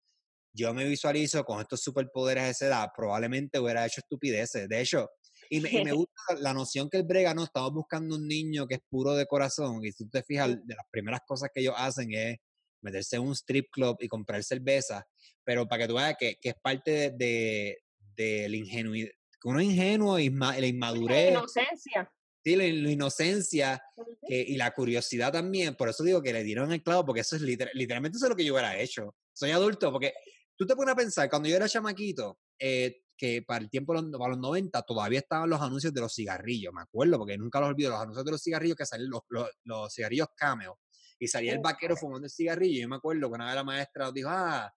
yo 0.53 0.75
me 0.75 0.85
visualizo 0.85 1.45
con 1.45 1.61
estos 1.61 1.81
superpoderes 1.81 2.45
a 2.45 2.49
esa 2.51 2.67
edad, 2.67 2.89
probablemente 2.97 3.59
hubiera 3.59 3.87
hecho 3.87 4.01
estupideces. 4.01 4.69
De 4.69 4.81
hecho, 4.81 5.09
y 5.49 5.61
me, 5.61 5.71
gusta 5.95 6.23
la 6.39 6.55
noción 6.55 6.89
que 6.89 6.99
el 6.99 7.05
brega, 7.05 7.35
no, 7.35 7.45
estamos 7.45 7.73
buscando 7.73 8.17
un 8.17 8.27
niño 8.27 8.67
que 8.67 8.77
es 8.77 8.81
puro 8.89 9.15
de 9.15 9.27
corazón. 9.27 9.85
Y 9.85 9.93
si 9.93 10.05
tú 10.05 10.11
te 10.11 10.23
fijas, 10.23 10.49
de 10.49 10.75
las 10.75 10.87
primeras 10.91 11.21
cosas 11.27 11.51
que 11.53 11.61
ellos 11.61 11.75
hacen 11.77 12.13
es 12.15 12.39
meterse 12.83 13.17
en 13.17 13.23
un 13.23 13.33
strip 13.33 13.67
club 13.71 13.97
y 14.01 14.09
comprar 14.09 14.43
cerveza. 14.43 15.07
Pero 15.45 15.69
para 15.69 15.83
que 15.83 15.89
tú 15.89 15.95
veas 15.97 16.17
que, 16.19 16.37
que 16.41 16.51
es 16.51 16.55
parte 16.63 17.11
de, 17.11 17.79
de, 18.17 18.49
la 18.49 18.57
ingenuidad, 18.57 19.11
uno 19.45 19.61
ingenuo 19.61 20.19
y 20.19 20.31
la 20.31 20.67
inmadurez. 20.67 21.33
La 21.33 21.39
inocencia. 21.39 22.13
Sí, 22.43 22.57
la, 22.57 22.65
inocencia 22.67 23.83
y 24.29 24.57
la 24.57 24.71
curiosidad 24.71 25.33
también. 25.33 25.75
Por 25.75 25.89
eso 25.89 26.05
digo 26.05 26.23
que 26.23 26.33
le 26.33 26.43
dieron 26.43 26.73
el 26.73 26.83
clavo, 26.83 27.05
porque 27.05 27.21
eso 27.21 27.37
es 27.37 27.43
literalmente 27.43 28.17
eso 28.17 28.27
es 28.27 28.31
lo 28.31 28.37
que 28.37 28.45
yo 28.45 28.55
hubiera 28.55 28.79
hecho. 28.79 29.15
Soy 29.33 29.51
adulto, 29.51 29.93
porque 29.93 30.15
tú 30.61 30.67
te 30.67 30.77
pones 30.77 30.93
a 30.93 30.97
pensar, 30.97 31.31
cuando 31.31 31.49
yo 31.49 31.57
era 31.57 31.67
chamaquito, 31.67 32.39
eh, 32.59 33.05
que 33.17 33.41
para 33.41 33.65
el 33.65 33.71
tiempo, 33.71 33.95
para 33.95 34.29
los 34.29 34.39
90, 34.39 34.83
todavía 34.83 35.21
estaban 35.21 35.49
los 35.49 35.59
anuncios 35.59 35.95
de 35.95 36.03
los 36.03 36.15
cigarrillos, 36.15 36.71
me 36.75 36.83
acuerdo, 36.83 37.17
porque 37.17 37.39
nunca 37.39 37.61
los 37.61 37.71
olvido, 37.71 37.89
los 37.93 38.01
anuncios 38.01 38.27
de 38.27 38.31
los 38.31 38.43
cigarrillos 38.43 38.77
que 38.77 38.85
salían 38.85 39.09
los, 39.09 39.23
los, 39.65 39.95
cigarrillos 39.95 40.29
cameo, 40.37 40.79
y 41.19 41.29
salía 41.29 41.55
el 41.55 41.61
vaquero 41.61 41.97
fumando 41.97 42.27
el 42.27 42.31
cigarrillo, 42.31 42.77
y 42.77 42.83
yo 42.83 42.89
me 42.91 42.97
acuerdo 42.97 43.29
que 43.29 43.35
una 43.37 43.47
vez 43.47 43.55
la 43.55 43.65
maestra 43.65 44.05
nos 44.05 44.13
dijo, 44.13 44.29
ah, 44.31 44.71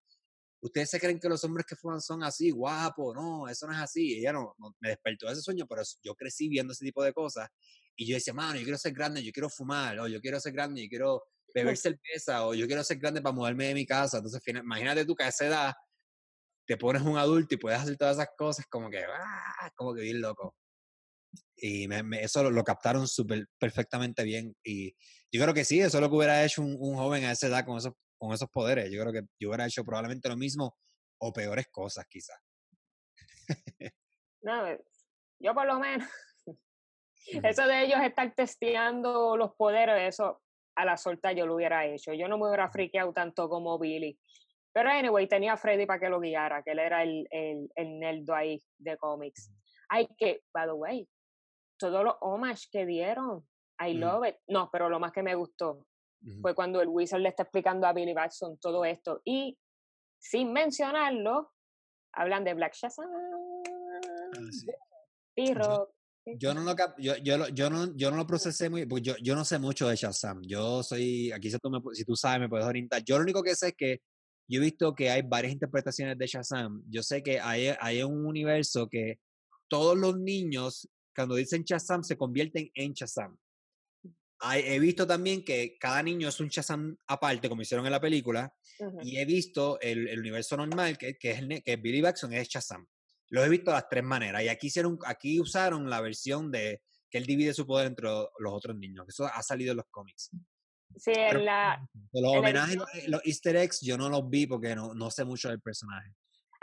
ustedes 0.62 0.89
se 0.89 1.02
creen 1.02 1.19
que 1.19 1.28
los 1.28 1.43
hombres 1.43 1.65
que 1.65 1.76
fuman 1.76 2.00
son 2.00 2.24
así, 2.24 2.50
guapos, 2.52 3.13
no, 3.13 3.50
eso 3.50 3.67
no 3.67 3.74
es 3.74 3.80
así, 3.80 4.13
y 4.13 4.19
ella 4.19 4.32
no, 4.32 4.56
me 4.80 4.88
despertó 4.88 5.30
ese 5.30 5.41
sueño, 5.41 5.65
pero 5.67 5.82
yo 6.02 6.15
crecí 6.15 6.48
viendo 6.48 6.72
ese 6.72 6.86
tipo 6.86 7.04
de 7.04 7.12
cosas, 7.12 7.50
y 7.98 8.08
yo 8.08 8.15
decía, 8.15 8.34
mano, 8.34 8.56
yo 8.56 8.63
quiero 8.63 8.78
ser 8.78 8.93
grande, 8.93 9.22
yo 9.22 9.34
quiero 9.34 9.50
fumar, 9.50 10.00
o 10.00 10.08
yo 10.08 10.22
quiero 10.22 10.39
ser 10.39 10.54
grande, 10.54 10.82
yo 10.82 10.88
quiero 10.88 11.24
beber 11.54 11.78
cerveza 11.78 12.46
o 12.48 12.54
yo 12.54 12.68
quiero 12.68 12.84
ser 12.84 12.98
grande 12.98 13.22
para 13.22 13.36
moverme 13.36 13.68
de 13.68 13.74
mi 13.74 13.86
casa. 13.86 14.18
Entonces, 14.18 14.42
imagínate 14.48 15.06
tú 15.06 15.16
que 15.16 15.24
a 15.24 15.28
esa 15.28 15.46
edad 15.46 15.74
te 16.66 16.78
pones 16.78 17.02
un 17.02 17.18
adulto 17.18 17.56
y 17.56 17.58
puedes 17.58 17.80
hacer 17.80 17.98
todas 17.98 18.18
esas 18.18 18.30
cosas 18.38 18.66
como 18.68 18.89
que, 18.89 19.04
¡ah! 19.04 19.72
como 19.76 19.94
que 19.94 20.02
bien 20.02 20.22
loco. 20.22 20.56
Y 21.56 21.88
eso 22.18 22.50
lo, 22.50 22.63
captaron 22.63 23.08
súper 23.08 23.48
perfectamente 23.58 24.24
bien. 24.24 24.56
Y 24.63 24.96
yo 25.32 25.42
creo 25.42 25.54
que 25.54 25.66
sí, 25.66 25.80
eso 25.80 25.98
es 25.98 26.02
lo 26.02 26.10
que 26.10 26.16
hubiera 26.16 26.44
hecho 26.44 26.62
un, 26.62 26.96
joven 26.96 27.26
a 27.26 27.32
esa 27.32 27.48
edad 27.48 27.66
con 27.66 27.78
esos, 27.78 27.94
con 28.18 28.34
esos 28.34 28.50
poderes. 28.50 28.92
Yo 28.92 29.02
creo 29.02 29.13
que 29.13 29.22
yo 29.39 29.50
hubiera 29.50 29.66
hecho 29.66 29.84
probablemente 29.84 30.30
lo 30.30 30.38
mismo 30.38 30.78
o 31.20 31.32
peores 31.32 31.68
cosas, 31.72 32.06
quizás. 32.10 32.38
no, 34.42 34.78
yo 35.39 35.54
por 35.54 35.66
lo 35.66 35.80
menos. 35.80 36.10
Eso 37.44 37.66
de 37.66 37.86
ellos 37.86 38.00
estar 38.02 38.36
testeando 38.36 39.38
los 39.38 39.56
poderes, 39.56 40.13
eso 40.13 40.42
a 40.76 40.86
la 40.86 40.98
solta 40.98 41.32
yo 41.32 41.46
lo 41.46 41.56
hubiera 41.56 41.86
hecho. 41.86 42.14
Yo 42.14 42.28
no 42.28 42.38
me 42.38 42.48
hubiera 42.48 42.70
friqueado 42.70 43.14
tanto 43.14 43.50
como 43.50 43.78
Billy. 43.78 44.18
Pero 44.74 44.90
anyway, 44.90 45.28
tenía 45.28 45.54
a 45.54 45.58
Freddy 45.58 45.86
para 45.86 46.00
que 46.00 46.10
lo 46.10 46.20
guiara, 46.20 46.64
que 46.64 46.72
él 46.72 46.80
era 46.80 47.04
el, 47.04 47.28
el, 47.30 47.70
el 47.76 48.00
nerdo 48.00 48.34
ahí 48.34 48.60
de 48.80 48.98
cómics. 48.98 49.52
Hay 49.90 50.08
que, 50.18 50.42
by 50.52 50.66
the 50.66 50.74
way, 50.74 51.08
todos 51.78 52.04
los 52.04 52.16
homage 52.22 52.68
que 52.72 52.86
dieron, 52.86 53.48
I 53.80 53.94
love 53.94 54.28
it. 54.28 54.38
No, 54.48 54.70
pero 54.72 54.90
lo 54.90 55.00
más 55.00 55.12
que 55.12 55.22
me 55.22 55.36
gustó 55.36 55.86
fue 56.42 56.56
cuando 56.56 56.82
el 56.82 56.88
Wizard 56.88 57.20
le 57.20 57.30
está 57.30 57.44
explicando 57.44 57.86
a 57.86 57.94
Billy 57.94 58.14
Batson 58.14 58.58
todo 58.58 58.86
esto. 58.86 59.22
Y 59.26 59.58
sin 60.20 60.54
mencionarlo, 60.54 61.52
hablan 62.14 62.44
de 62.44 62.54
Black 62.54 62.74
Shazam. 62.74 63.10
Ah, 65.58 65.86
yo 66.26 66.54
no 66.54 66.62
lo 66.62 66.76
yo, 66.98 67.18
yo, 67.18 67.48
yo, 67.50 67.70
no, 67.70 67.96
yo 67.96 68.12
no 68.12 68.18
lo 68.18 68.28
procesé 68.28 68.70
muy, 68.70 68.86
porque 68.86 69.04
yo, 69.04 69.16
yo 69.22 69.36
no 69.36 69.44
sé 69.44 69.60
mucho 69.60 69.88
de 69.88 69.96
Shazam. 69.96 70.42
Yo 70.44 70.82
soy, 70.84 71.32
aquí 71.32 71.52
si 71.52 71.58
tú, 71.58 71.70
me, 71.70 71.80
si 71.94 72.06
tú 72.06 72.16
sabes, 72.16 72.40
me 72.40 72.50
puedes 72.50 72.66
orientar. 72.66 73.04
Yo 73.04 73.18
lo 73.18 73.24
único 73.24 73.44
que 73.44 73.56
sé 73.56 73.70
es 73.70 73.76
que 73.76 74.02
yo 74.48 74.60
he 74.60 74.64
visto 74.64 74.96
que 74.96 75.10
hay 75.10 75.22
varias 75.22 75.54
interpretaciones 75.54 76.18
de 76.18 76.28
Shazam. 76.28 76.84
Yo 76.90 77.04
sé 77.04 77.24
que 77.24 77.40
hay, 77.40 77.74
hay 77.80 78.04
un 78.04 78.26
universo 78.26 78.88
que 78.90 79.20
todos 79.68 79.98
los 79.98 80.18
niños, 80.18 80.88
cuando 81.16 81.36
dicen 81.36 81.64
Shazam, 81.64 82.04
se 82.04 82.18
convierten 82.18 82.70
en 82.74 82.94
Shazam. 82.94 83.38
he 84.54 84.80
visto 84.80 85.06
también 85.06 85.44
que 85.44 85.78
cada 85.78 86.02
niño 86.04 86.30
es 86.30 86.40
un 86.40 86.48
Shazam 86.48 86.96
aparte, 87.08 87.50
como 87.50 87.62
hicieron 87.62 87.86
en 87.86 87.92
la 87.92 88.02
película, 88.02 88.54
y 89.02 89.18
he 89.18 89.26
visto 89.26 89.80
el, 89.82 90.08
el 90.08 90.20
universo 90.20 90.56
normal, 90.56 90.98
que, 90.98 91.18
que, 91.18 91.32
es 91.32 91.64
que 91.64 91.76
Billy 91.78 92.02
Baxon 92.02 92.34
es 92.34 92.48
Shazam. 92.48 92.86
Los 93.30 93.46
he 93.46 93.50
visto 93.50 93.72
de 93.72 93.78
las 93.78 93.90
tres 93.90 94.04
maneras. 94.04 94.44
Y 94.44 94.50
aquí, 94.50 94.68
hicieron, 94.68 95.00
aquí 95.06 95.40
usaron 95.40 95.90
la 95.90 96.02
versión 96.02 96.52
de 96.52 96.82
que 97.10 97.18
él 97.18 97.26
divide 97.26 97.54
su 97.54 97.66
poder 97.66 97.88
entre 97.88 98.10
los 98.10 98.54
otros 98.54 98.76
niños. 98.76 99.06
Eso 99.08 99.26
ha 99.26 99.42
salido 99.42 99.72
en 99.72 99.78
los 99.78 99.86
cómics. 99.90 100.32
Sí, 100.98 101.14
en 101.16 101.46
la. 101.46 101.88
Los 102.12 102.36
homenajes, 102.36 102.78
los, 103.08 103.26
easter 103.26 103.56
eggs, 103.56 103.82
yo 103.82 103.98
no 103.98 104.10
los 104.10 104.30
vi 104.30 104.46
porque 104.46 104.76
no, 104.76 104.94
no 104.94 105.10
sé 105.10 105.26
mucho 105.26 105.50
del 105.50 105.62
personaje. 105.62 106.14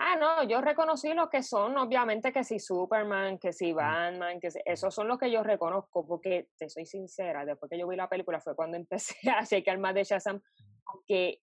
Ah, 0.03 0.17
no, 0.17 0.49
yo 0.49 0.63
reconocí 0.63 1.13
los 1.13 1.29
que 1.29 1.43
son, 1.43 1.77
obviamente, 1.77 2.33
que 2.33 2.43
si 2.43 2.59
Superman, 2.59 3.39
que 3.39 3.53
si 3.53 3.75
Batman, 3.75 4.41
que 4.41 4.49
esos 4.65 4.95
son 4.95 5.07
los 5.09 5.19
que 5.19 5.31
yo 5.31 5.43
reconozco, 5.43 6.07
porque 6.07 6.49
te 6.57 6.71
soy 6.71 6.87
sincera, 6.87 7.45
después 7.45 7.69
que 7.69 7.79
yo 7.79 7.87
vi 7.87 7.97
la 7.97 8.09
película 8.09 8.41
fue 8.41 8.57
cuando 8.57 8.77
empecé 8.79 9.31
a 9.31 9.45
chequear 9.45 9.79
más 9.79 9.95
de 9.95 10.05
Shazam, 10.05 10.41
que 11.07 11.43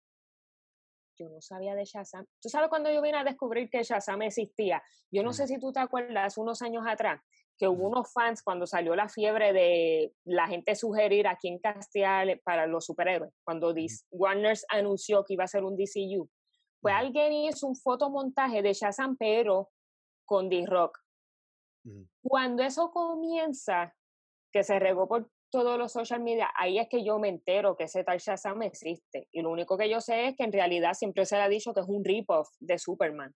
yo 1.22 1.28
no 1.30 1.40
sabía 1.40 1.74
de 1.74 1.84
Shazam. 1.84 2.26
¿Tú 2.40 2.48
sabes 2.48 2.68
cuando 2.68 2.90
yo 2.90 3.00
vine 3.00 3.18
a 3.18 3.24
descubrir 3.24 3.70
que 3.70 3.82
Shazam 3.82 4.22
existía? 4.22 4.82
Yo 5.10 5.22
no 5.22 5.32
sé 5.32 5.46
si 5.46 5.58
tú 5.58 5.72
te 5.72 5.80
acuerdas, 5.80 6.36
unos 6.38 6.62
años 6.62 6.84
atrás, 6.86 7.20
que 7.56 7.68
hubo 7.68 7.88
unos 7.88 8.12
fans 8.12 8.42
cuando 8.42 8.66
salió 8.66 8.96
la 8.96 9.08
fiebre 9.08 9.52
de 9.52 10.14
la 10.24 10.48
gente 10.48 10.74
sugerir 10.74 11.26
a 11.26 11.36
quién 11.36 11.58
castear 11.58 12.40
para 12.44 12.66
los 12.66 12.86
superhéroes, 12.86 13.32
cuando 13.44 13.74
Warner 14.10 14.58
anunció 14.68 15.24
que 15.24 15.34
iba 15.34 15.44
a 15.44 15.48
ser 15.48 15.64
un 15.64 15.76
DCU. 15.76 16.28
Pues 16.80 16.94
alguien 16.94 17.32
hizo 17.32 17.68
un 17.68 17.76
fotomontaje 17.76 18.62
de 18.62 18.72
Shazam, 18.72 19.16
pero 19.16 19.70
con 20.24 20.48
D-Rock. 20.48 20.98
Cuando 22.22 22.62
eso 22.62 22.90
comienza, 22.90 23.94
que 24.52 24.62
se 24.62 24.78
regó 24.78 25.08
por 25.08 25.30
todos 25.52 25.78
los 25.78 25.92
social 25.92 26.20
media, 26.20 26.50
ahí 26.56 26.78
es 26.78 26.88
que 26.88 27.04
yo 27.04 27.18
me 27.18 27.28
entero 27.28 27.76
que 27.76 27.84
ese 27.84 28.02
tal 28.02 28.18
Shazam 28.18 28.62
existe. 28.62 29.28
Y 29.30 29.42
lo 29.42 29.50
único 29.50 29.76
que 29.76 29.88
yo 29.88 30.00
sé 30.00 30.28
es 30.28 30.36
que 30.36 30.44
en 30.44 30.52
realidad 30.52 30.94
siempre 30.94 31.26
se 31.26 31.36
le 31.36 31.42
ha 31.42 31.48
dicho 31.48 31.74
que 31.74 31.80
es 31.80 31.86
un 31.88 32.02
rip-off 32.02 32.48
de 32.58 32.78
Superman. 32.78 33.34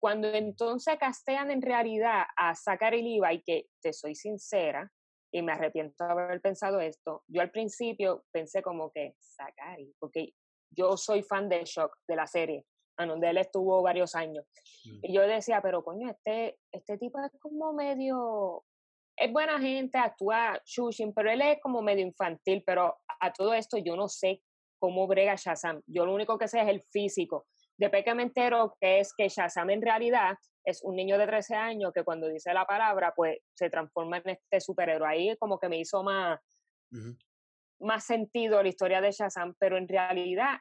Cuando 0.00 0.28
entonces 0.28 0.96
castean 0.98 1.50
en 1.50 1.60
realidad 1.60 2.24
a 2.36 2.54
Zachary 2.54 3.02
Levi, 3.02 3.42
que 3.42 3.66
te 3.82 3.92
soy 3.92 4.14
sincera, 4.14 4.90
y 5.30 5.42
me 5.42 5.52
arrepiento 5.52 6.04
de 6.04 6.12
haber 6.12 6.40
pensado 6.40 6.80
esto, 6.80 7.24
yo 7.26 7.42
al 7.42 7.50
principio 7.50 8.24
pensé 8.32 8.62
como 8.62 8.90
que 8.90 9.14
Zachary, 9.20 9.92
porque 9.98 10.32
yo 10.70 10.96
soy 10.96 11.22
fan 11.22 11.48
de 11.48 11.64
Shock, 11.64 11.96
de 12.08 12.16
la 12.16 12.26
serie, 12.26 12.64
a 12.96 13.04
donde 13.04 13.28
él 13.30 13.38
estuvo 13.38 13.82
varios 13.82 14.14
años. 14.14 14.46
Mm. 14.84 14.98
Y 15.02 15.12
yo 15.12 15.22
decía, 15.22 15.60
pero 15.60 15.82
coño, 15.82 16.08
este, 16.08 16.58
este 16.72 16.96
tipo 16.98 17.18
es 17.18 17.32
como 17.40 17.72
medio 17.72 18.64
es 19.16 19.32
buena 19.32 19.58
gente, 19.60 19.98
actúa 19.98 20.60
Shushin, 20.64 21.12
pero 21.12 21.30
él 21.30 21.40
es 21.42 21.60
como 21.60 21.82
medio 21.82 22.04
infantil, 22.04 22.62
pero 22.66 22.96
a 23.20 23.32
todo 23.32 23.54
esto 23.54 23.78
yo 23.78 23.96
no 23.96 24.08
sé 24.08 24.42
cómo 24.78 25.06
brega 25.06 25.34
Shazam. 25.36 25.80
Yo 25.86 26.04
lo 26.04 26.14
único 26.14 26.36
que 26.38 26.48
sé 26.48 26.60
es 26.60 26.68
el 26.68 26.82
físico. 26.82 27.46
De 27.76 27.90
que 27.90 28.14
me 28.14 28.22
entero 28.22 28.76
que 28.80 29.00
es 29.00 29.12
que 29.16 29.28
Shazam 29.28 29.70
en 29.70 29.82
realidad 29.82 30.36
es 30.64 30.82
un 30.82 30.96
niño 30.96 31.18
de 31.18 31.26
13 31.26 31.54
años 31.54 31.92
que 31.92 32.04
cuando 32.04 32.28
dice 32.28 32.52
la 32.52 32.64
palabra, 32.64 33.12
pues 33.14 33.38
se 33.54 33.70
transforma 33.70 34.18
en 34.18 34.30
este 34.30 34.60
superhéroe. 34.60 35.08
Ahí 35.08 35.36
como 35.38 35.58
que 35.58 35.68
me 35.68 35.78
hizo 35.78 36.02
más, 36.02 36.38
más 37.80 38.04
sentido 38.04 38.62
la 38.62 38.68
historia 38.68 39.00
de 39.00 39.10
Shazam, 39.10 39.54
pero 39.58 39.76
en 39.76 39.88
realidad 39.88 40.58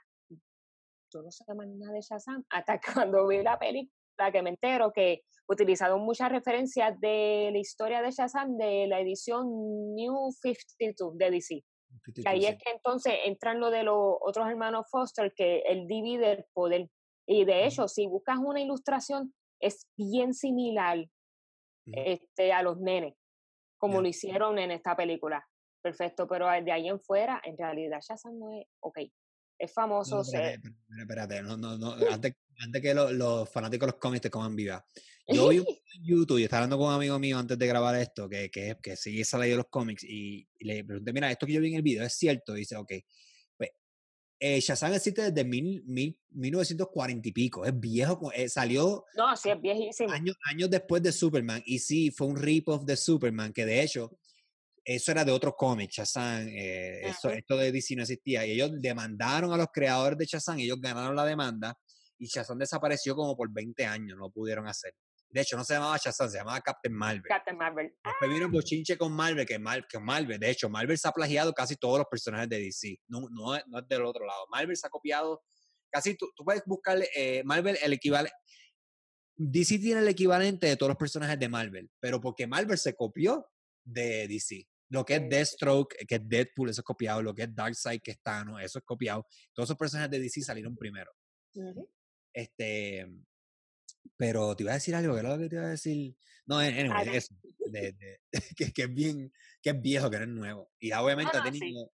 yo 1.14 1.22
no 1.22 1.32
sé 1.32 1.44
más 1.54 1.68
nada 1.68 1.94
de 1.94 2.02
Shazam 2.02 2.44
hasta 2.50 2.80
cuando 3.10 3.28
vi 3.28 3.44
la 3.44 3.60
película 3.60 4.32
que 4.32 4.42
me 4.42 4.52
entero 4.52 4.92
que 4.92 5.24
utilizado 5.48 5.98
muchas 5.98 6.32
referencias 6.32 7.00
de 7.00 7.50
la 7.52 7.60
historia 7.60 8.02
de 8.02 8.12
Shazam 8.12 8.58
de 8.58 8.88
la 8.88 9.00
edición 9.00 9.96
New 9.96 10.32
52 10.32 11.18
de 11.18 11.32
DC. 11.32 11.64
ahí 12.26 12.46
es 12.46 12.58
que 12.58 12.72
entonces 12.72 13.14
entran 13.26 13.60
lo 13.60 13.70
de 13.70 13.84
los 13.84 14.18
otros 14.22 14.48
hermanos 14.48 14.86
Foster, 14.90 15.34
que 15.36 15.60
él 15.68 15.88
divide 15.88 16.32
el 16.32 16.46
poder. 16.54 16.90
Y 17.28 17.46
de 17.46 17.66
hecho, 17.66 17.88
si 17.88 18.08
buscas 18.08 18.38
una 18.40 18.62
ilustración, 18.62 19.34
es 19.60 19.88
bien 19.98 20.34
similar 20.34 21.06
este, 21.86 22.52
a 22.52 22.64
los 22.64 22.80
nenes, 22.80 23.16
como 23.78 24.02
lo 24.02 24.08
hicieron 24.08 24.60
en 24.60 24.72
esta 24.72 24.96
película. 24.96 25.46
Perfecto, 25.82 26.28
pero 26.28 26.48
de 26.48 26.72
ahí 26.72 26.88
en 26.88 27.00
fuera, 27.02 27.42
en 27.44 27.58
realidad 27.58 28.00
Shazam 28.02 28.40
no 28.40 28.52
es, 28.58 28.66
ok, 28.80 29.00
es 29.64 29.74
famoso. 29.74 30.22
espérate, 30.22 30.70
espérate, 31.00 31.42
no, 31.42 31.58
no, 31.58 31.78
no, 31.78 31.96
antes, 32.12 32.36
antes 32.60 32.82
que 32.82 32.94
los 32.94 33.50
fanáticos 33.50 33.88
de 33.88 33.92
los 33.92 34.00
cómics 34.00 34.22
te 34.22 34.30
coman 34.30 34.56
viva. 34.56 34.86
Yo 35.28 35.50
vi 35.50 35.60
un 35.60 35.66
en 35.96 36.04
YouTube 36.04 36.40
y 36.40 36.44
estaba 36.44 36.64
hablando 36.64 36.78
con 36.78 36.88
un 36.88 36.94
amigo 36.94 37.18
mío 37.20 37.38
antes 37.38 37.58
de 37.58 37.68
grabar 37.68 37.96
esto, 37.96 38.28
que, 38.28 38.50
que, 38.50 38.78
que 38.82 38.96
sí 38.96 39.24
se 39.24 39.38
leído 39.38 39.58
los 39.58 39.68
cómics, 39.70 40.04
y, 40.04 40.48
le 40.60 40.84
pregunté, 40.84 41.14
mira, 41.14 41.32
esto 41.32 41.46
que 41.46 41.54
yo 41.54 41.62
vi 41.62 41.70
en 41.70 41.76
el 41.76 41.82
video 41.82 42.04
es 42.04 42.14
cierto, 42.14 42.56
y 42.56 42.60
dice, 42.60 42.76
ok, 42.76 42.92
pues 43.58 43.70
eh, 44.40 44.60
Shazam 44.60 44.94
existe 44.94 45.32
desde 45.32 45.48
mil, 45.48 45.84
mil, 45.86 46.18
1940 46.32 47.28
y 47.28 47.32
pico, 47.32 47.66
es 47.66 47.80
viejo, 47.80 48.32
eh, 48.34 48.50
salió 48.50 49.06
no, 49.16 49.36
sí, 49.38 49.50
es 49.50 49.62
viejísimo. 49.62 50.12
Años, 50.12 50.36
años 50.46 50.70
después 50.70 51.02
de 51.02 51.12
Superman, 51.12 51.64
y 51.66 51.80
sí, 51.80 52.12
fue 52.12 52.28
un 52.28 52.36
rip-off 52.36 52.84
de 52.84 52.98
Superman, 52.98 53.54
que 53.54 53.66
de 53.66 53.82
hecho, 53.82 54.18
eso 54.86 55.12
era 55.12 55.24
de 55.24 55.32
otro 55.32 55.56
cómic, 55.56 55.92
Shazam, 55.92 56.48
eh, 56.50 57.08
eso, 57.08 57.30
esto 57.30 57.58
de 57.58 57.72
DC 57.72 57.96
no 57.96 58.02
existía, 58.02 58.46
y 58.46 58.52
ellos 58.52 58.72
demandaron 58.80 59.54
a 59.54 59.58
los 59.58 59.68
creadores 59.72 60.18
de 60.18 60.26
Shazam, 60.26 60.60
ellos 60.60 60.80
ganaron 60.82 61.16
la 61.16 61.26
demanda, 61.26 61.78
y 62.18 62.28
Shazam 62.28 62.58
desapareció 62.58 63.16
como 63.16 63.36
por 63.36 63.52
20 63.52 63.86
años, 63.86 64.18
no 64.18 64.26
lo 64.28 64.32
pudieron 64.32 64.68
hacer. 64.68 64.94
De 65.30 65.42
hecho, 65.42 65.58
no 65.58 65.64
se 65.64 65.74
llamaba 65.74 65.98
Shazam, 65.98 66.30
se 66.30 66.38
llamaba 66.38 66.62
Captain 66.62 66.94
Marvel. 66.94 67.24
Captain 67.28 67.58
Marvel. 67.58 67.92
Después 68.04 68.32
vino 68.32 68.46
ah. 68.46 68.50
bochinche 68.52 68.98
con 68.98 69.14
Marvel, 69.14 69.48
que, 69.48 69.58
Marvel, 69.58 70.40
de 70.40 70.50
hecho, 70.50 70.70
Marvel 70.70 70.98
se 70.98 71.08
ha 71.08 71.12
plagiado 71.12 71.54
casi 71.54 71.76
todos 71.76 71.98
los 71.98 72.08
personajes 72.08 72.48
de 72.50 72.60
DC. 72.60 73.00
No, 73.08 73.22
no, 73.32 73.58
no 73.68 73.80
es 73.80 73.88
del 73.88 74.06
otro 74.06 74.26
lado. 74.26 74.46
Marvel 74.52 74.78
se 74.78 74.86
ha 74.86 74.92
copiado 74.92 75.42
casi, 75.90 76.16
tú, 76.16 76.30
tú 76.36 76.44
puedes 76.44 76.62
buscarle, 76.66 77.10
eh, 77.16 77.42
Marvel, 77.46 77.78
el 77.82 77.94
equivalente. 77.94 78.36
DC 79.36 79.80
tiene 79.80 80.02
el 80.02 80.08
equivalente 80.08 80.68
de 80.68 80.78
todos 80.78 80.90
los 80.90 80.98
personajes 80.98 81.40
de 81.40 81.50
Marvel, 81.50 81.90
pero 82.00 82.22
porque 82.22 82.46
Marvel 82.46 82.78
se 82.78 82.96
copió 82.96 83.48
de 83.84 84.28
DC. 84.28 84.68
Lo 84.94 85.04
que 85.04 85.16
es 85.16 85.28
Deathstroke, 85.28 85.96
que 86.08 86.16
es 86.16 86.22
Deadpool, 86.30 86.70
eso 86.70 86.82
es 86.82 86.86
copiado. 86.86 87.24
Lo 87.24 87.34
que 87.34 87.42
es 87.42 87.56
Darkseid, 87.56 88.00
que 88.00 88.12
es 88.12 88.22
Thanos, 88.22 88.62
eso 88.62 88.78
es 88.78 88.86
copiado. 88.86 89.26
Todos 89.52 89.66
esos 89.66 89.78
personajes 89.78 90.12
de 90.12 90.20
DC 90.20 90.42
salieron 90.42 90.76
primero. 90.76 91.12
Este, 92.32 93.08
pero 94.16 94.56
te 94.56 94.62
iba 94.62 94.72
a 94.72 94.76
decir 94.76 94.94
algo, 94.94 95.16
que 95.16 95.22
era 95.22 95.36
lo 95.36 95.42
que 95.42 95.50
te 95.50 95.56
iba 95.56 95.66
a 95.66 95.70
decir. 95.70 96.16
No, 96.46 96.60
anyway, 96.60 97.10
eso, 97.12 97.34
de, 97.72 98.20
que, 98.56 98.72
que, 98.72 98.84
es 98.84 98.94
bien, 98.94 99.34
que 99.64 99.72
es 99.72 99.82
viejo, 99.82 100.12
que 100.12 100.18
no 100.18 100.26
es 100.26 100.30
nuevo. 100.30 100.72
Y 100.80 100.92
obviamente 100.92 101.36
ha 101.40 101.44
tenido, 101.44 101.92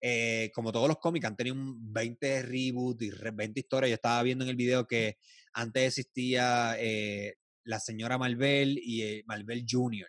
eh, 0.00 0.50
como 0.54 0.72
todos 0.72 0.88
los 0.88 0.96
cómics, 0.96 1.26
han 1.26 1.36
tenido 1.36 1.56
un 1.56 1.92
20 1.92 2.40
reboots 2.40 3.02
y 3.02 3.10
20 3.10 3.60
historias. 3.60 3.90
Yo 3.90 3.96
estaba 3.96 4.22
viendo 4.22 4.44
en 4.46 4.50
el 4.50 4.56
video 4.56 4.86
que 4.86 5.18
antes 5.52 5.98
existía 5.98 6.74
eh, 6.78 7.34
la 7.64 7.80
señora 7.80 8.16
Marvel 8.16 8.80
y 8.82 9.02
eh, 9.02 9.24
Marvel 9.26 9.66
Jr. 9.68 10.08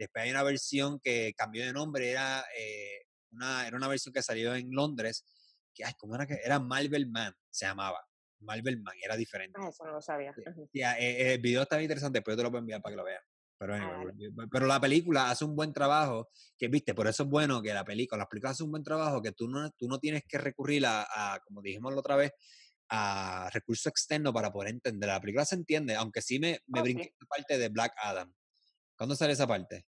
Después 0.00 0.24
hay 0.24 0.30
una 0.30 0.42
versión 0.42 0.98
que 0.98 1.34
cambió 1.36 1.62
de 1.62 1.74
nombre, 1.74 2.10
era, 2.10 2.42
una, 3.32 3.66
era 3.66 3.76
una 3.76 3.86
versión 3.86 4.14
que 4.14 4.22
salió 4.22 4.54
en 4.54 4.70
Londres, 4.70 5.26
que, 5.74 5.84
ay, 5.84 5.92
¿cómo 5.98 6.14
era 6.14 6.26
que? 6.26 6.38
Era 6.42 6.58
Marvel 6.58 7.06
Man, 7.10 7.34
se 7.50 7.66
llamaba. 7.66 8.00
Marvel 8.38 8.80
Man, 8.80 8.94
era 9.04 9.14
diferente. 9.14 9.60
Ah, 9.62 9.68
eso 9.68 9.84
no 9.84 9.92
lo 9.92 10.00
sabía. 10.00 10.34
Eh, 10.72 11.34
el 11.34 11.40
video 11.42 11.60
está 11.60 11.82
interesante, 11.82 12.22
pero 12.22 12.32
yo 12.32 12.36
te 12.38 12.42
lo 12.44 12.50
voy 12.50 12.56
a 12.56 12.60
enviar 12.60 12.80
para 12.80 12.94
que 12.94 12.96
lo 12.96 13.04
veas. 13.04 13.22
Pero, 13.58 13.74
ah, 13.74 14.04
pero 14.50 14.66
la 14.66 14.80
película 14.80 15.30
hace 15.30 15.44
un 15.44 15.54
buen 15.54 15.74
trabajo, 15.74 16.30
que 16.56 16.68
viste, 16.68 16.94
por 16.94 17.06
eso 17.06 17.24
es 17.24 17.28
bueno 17.28 17.60
que 17.60 17.74
la 17.74 17.84
película, 17.84 18.20
las 18.20 18.28
películas 18.28 18.52
hacen 18.52 18.64
un 18.64 18.70
buen 18.70 18.84
trabajo, 18.84 19.20
que 19.20 19.32
tú 19.32 19.48
no, 19.50 19.70
tú 19.72 19.86
no 19.86 19.98
tienes 19.98 20.22
que 20.26 20.38
recurrir 20.38 20.86
a, 20.86 21.38
como 21.44 21.60
dijimos 21.60 21.92
la 21.92 22.00
otra 22.00 22.16
vez, 22.16 22.32
a 22.88 23.50
recursos 23.52 23.88
externos 23.88 24.32
para 24.32 24.50
poder 24.50 24.70
entender. 24.70 25.10
La 25.10 25.20
película 25.20 25.44
se 25.44 25.56
entiende, 25.56 25.94
aunque 25.94 26.22
sí 26.22 26.38
me, 26.38 26.60
me 26.68 26.80
brinqué 26.80 27.12
la 27.20 27.26
parte 27.26 27.58
de 27.58 27.68
Black 27.68 27.92
Adam. 27.98 28.32
¿Cuándo 28.96 29.16
sale 29.16 29.32
esa 29.32 29.46
parte? 29.46 29.86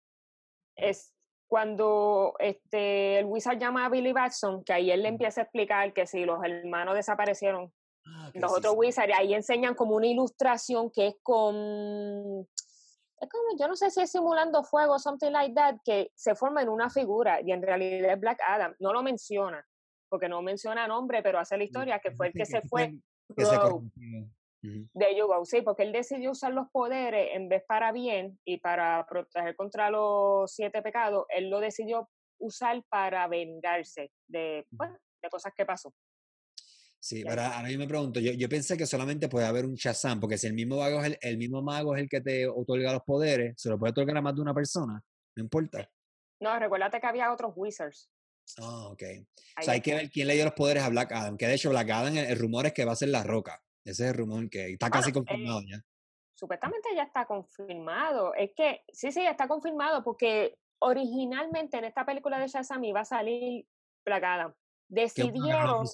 Es 0.78 1.12
cuando 1.46 2.34
este, 2.38 3.18
el 3.18 3.26
Wizard 3.26 3.58
llama 3.58 3.86
a 3.86 3.88
Billy 3.88 4.12
Batson, 4.12 4.64
que 4.64 4.72
ahí 4.72 4.90
él 4.90 5.02
le 5.02 5.08
empieza 5.08 5.40
a 5.40 5.44
explicar 5.44 5.92
que 5.92 6.06
si 6.06 6.24
los 6.24 6.42
hermanos 6.44 6.94
desaparecieron, 6.94 7.72
Ah, 8.16 8.30
los 8.34 8.52
otros 8.52 8.74
wizards, 8.76 9.12
ahí 9.16 9.34
enseñan 9.34 9.74
como 9.74 9.96
una 9.96 10.06
ilustración 10.06 10.90
que 10.90 11.08
es 11.08 11.16
con, 11.22 11.54
es 13.20 13.28
como, 13.28 13.58
yo 13.58 13.68
no 13.68 13.76
sé 13.76 13.90
si 13.90 14.00
es 14.00 14.10
simulando 14.10 14.64
fuego, 14.64 14.98
something 14.98 15.30
like 15.30 15.54
that, 15.54 15.76
que 15.84 16.10
se 16.14 16.34
forma 16.34 16.62
en 16.62 16.68
una 16.68 16.88
figura 16.88 17.40
y 17.42 17.52
en 17.52 17.62
realidad 17.62 18.12
es 18.12 18.20
Black 18.20 18.40
Adam. 18.46 18.74
No 18.78 18.92
lo 18.92 19.02
menciona, 19.02 19.66
porque 20.08 20.28
no 20.28 20.40
menciona 20.42 20.86
nombre, 20.86 21.22
pero 21.22 21.38
hace 21.38 21.56
la 21.56 21.64
historia 21.64 21.98
que 21.98 22.12
fue 22.12 22.28
el 22.28 22.32
que 22.32 22.46
se 22.46 22.62
fue. 22.68 22.94
De 24.60 25.16
Yugo, 25.16 25.44
sí, 25.44 25.62
porque 25.62 25.84
él 25.84 25.92
decidió 25.92 26.32
usar 26.32 26.52
los 26.52 26.66
poderes 26.72 27.30
en 27.32 27.48
vez 27.48 27.62
para 27.66 27.92
bien 27.92 28.38
y 28.44 28.58
para 28.58 29.06
proteger 29.06 29.54
contra 29.54 29.88
los 29.90 30.52
siete 30.52 30.82
pecados, 30.82 31.26
él 31.28 31.48
lo 31.48 31.60
decidió 31.60 32.08
usar 32.40 32.82
para 32.88 33.28
vengarse 33.28 34.10
de, 34.26 34.66
de 34.70 35.28
cosas 35.30 35.52
que 35.56 35.64
pasó. 35.64 35.94
Sí, 37.00 37.22
pero 37.24 37.42
ahora 37.42 37.70
yo 37.70 37.78
me 37.78 37.86
pregunto, 37.86 38.18
yo, 38.18 38.32
yo, 38.32 38.48
pensé 38.48 38.76
que 38.76 38.86
solamente 38.86 39.28
puede 39.28 39.46
haber 39.46 39.64
un 39.64 39.76
Shazam, 39.76 40.18
porque 40.18 40.36
si 40.36 40.48
el 40.48 40.54
mismo 40.54 40.78
mago 40.78 41.00
es 41.00 41.06
el, 41.06 41.18
el, 41.20 41.38
mismo 41.38 41.62
mago 41.62 41.94
es 41.94 42.02
el 42.02 42.08
que 42.08 42.20
te 42.20 42.48
otorga 42.48 42.92
los 42.92 43.02
poderes, 43.02 43.54
se 43.56 43.68
lo 43.68 43.78
puede 43.78 43.92
otorgar 43.92 44.16
a 44.16 44.22
más 44.22 44.34
de 44.34 44.42
una 44.42 44.52
persona, 44.52 45.00
no 45.36 45.42
importa. 45.42 45.88
No, 46.40 46.58
recuérdate 46.58 47.00
que 47.00 47.06
había 47.06 47.32
otros 47.32 47.52
Wizards. 47.54 48.10
Ah, 48.58 48.88
ok. 48.88 49.02
o 49.58 49.62
sea, 49.62 49.74
hay 49.74 49.80
que 49.80 49.94
ver 49.94 50.10
quién 50.10 50.26
le 50.26 50.34
dio 50.34 50.44
los 50.44 50.54
poderes 50.54 50.82
a 50.82 50.88
Black 50.88 51.12
Adam, 51.12 51.36
que 51.36 51.46
de 51.46 51.54
hecho 51.54 51.70
Black 51.70 51.90
Adam, 51.90 52.16
el, 52.16 52.38
rumor 52.38 52.66
es 52.66 52.72
que 52.72 52.84
va 52.84 52.92
a 52.92 52.96
ser 52.96 53.08
la 53.10 53.22
roca. 53.22 53.62
Ese 53.90 54.04
es 54.04 54.10
el 54.10 54.18
rumor 54.18 54.48
que 54.50 54.72
está 54.72 54.90
casi 54.90 55.12
confirmado 55.12 55.60
ya. 55.62 55.80
Supuestamente 56.34 56.88
ya 56.94 57.02
está 57.02 57.26
confirmado. 57.26 58.34
Es 58.34 58.52
que, 58.54 58.84
sí, 58.92 59.10
sí, 59.10 59.24
está 59.24 59.48
confirmado, 59.48 60.04
porque 60.04 60.58
originalmente 60.80 61.78
en 61.78 61.84
esta 61.84 62.04
película 62.04 62.38
de 62.38 62.46
Shazam 62.46 62.84
iba 62.84 63.00
a 63.00 63.04
salir 63.04 63.66
Black 64.04 64.22
Adam. 64.22 64.54
Decidieron 64.88 65.84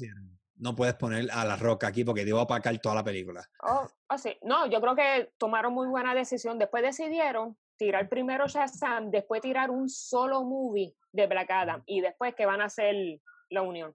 no 0.57 0.75
puedes 0.75 0.95
poner 0.95 1.29
a 1.33 1.45
la 1.45 1.57
roca 1.57 1.89
aquí 1.89 2.05
porque 2.05 2.23
te 2.23 2.29
iba 2.29 2.41
a 2.41 2.45
opacar 2.45 2.79
toda 2.79 2.95
la 2.95 3.05
película. 3.05 3.45
Oh, 3.63 3.89
oh, 4.09 4.19
sí. 4.19 4.37
No, 4.43 4.67
yo 4.67 4.81
creo 4.81 4.95
que 4.95 5.33
tomaron 5.37 5.75
muy 5.75 5.89
buena 5.89 6.15
decisión. 6.15 6.59
Después 6.59 6.83
decidieron 6.83 7.57
tirar 7.77 8.09
primero 8.09 8.47
Shazam, 8.47 9.11
después 9.11 9.41
tirar 9.41 9.71
un 9.71 9.89
solo 9.89 10.45
movie 10.45 10.95
de 11.13 11.27
Black 11.27 11.51
Adam 11.51 11.83
y 11.87 12.01
después 12.01 12.35
que 12.35 12.47
van 12.47 12.61
a 12.61 12.67
hacer 12.67 12.95
la 13.51 13.63
unión 13.63 13.95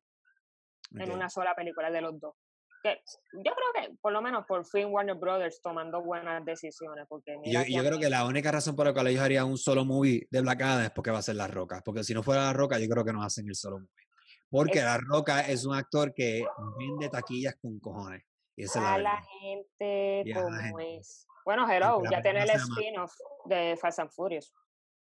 en 0.91 1.11
una 1.11 1.29
sola 1.29 1.55
película 1.55 1.91
de 1.91 2.01
los 2.01 2.19
dos. 2.19 2.35
Que 2.83 3.01
yo 3.33 3.51
creo 3.53 3.73
que 3.73 3.97
por 4.01 4.11
lo 4.13 4.21
menos 4.21 4.45
por 4.47 4.65
fin 4.65 4.87
Warner 4.87 5.15
Brothers 5.15 5.61
tomando 5.61 6.01
buenas 6.01 6.43
decisiones. 6.45 7.05
Porque 7.07 7.37
yo, 7.45 7.61
yo 7.67 7.83
creo 7.83 7.99
que 7.99 8.09
la 8.09 8.25
única 8.25 8.51
razón 8.51 8.75
por 8.75 8.85
la 8.85 8.93
cual 8.93 9.07
ellos 9.07 9.21
harían 9.21 9.45
un 9.45 9.57
solo 9.57 9.85
movie 9.85 10.27
de 10.31 10.41
Black 10.41 10.61
Adam 10.61 10.83
es 10.83 10.91
porque 10.91 11.11
va 11.11 11.19
a 11.19 11.23
ser 11.23 11.35
La 11.35 11.47
Roca. 11.47 11.81
Porque 11.83 12.03
si 12.03 12.13
no 12.13 12.23
fuera 12.23 12.43
La 12.43 12.53
Roca, 12.53 12.79
yo 12.79 12.87
creo 12.87 13.05
que 13.05 13.13
no 13.13 13.23
hacen 13.23 13.47
el 13.47 13.55
solo 13.55 13.79
movie. 13.79 14.07
Porque 14.49 14.81
La 14.81 14.97
Roca 14.97 15.41
es 15.41 15.65
un 15.65 15.75
actor 15.75 16.13
que 16.13 16.45
vende 16.77 17.09
taquillas 17.09 17.55
con 17.61 17.79
cojones. 17.79 18.23
Y 18.55 18.63
esa 18.63 18.97
es 18.97 19.03
la, 19.03 19.23
gente 19.41 20.23
como 20.33 20.79
es. 20.79 21.25
Bueno, 21.45 21.69
Hello, 21.69 22.01
ya 22.11 22.21
tiene 22.21 22.43
el 22.43 22.49
spin-off 22.49 23.13
de 23.45 23.77
Fast 23.79 23.99
and 23.99 24.11
Furious. 24.11 24.53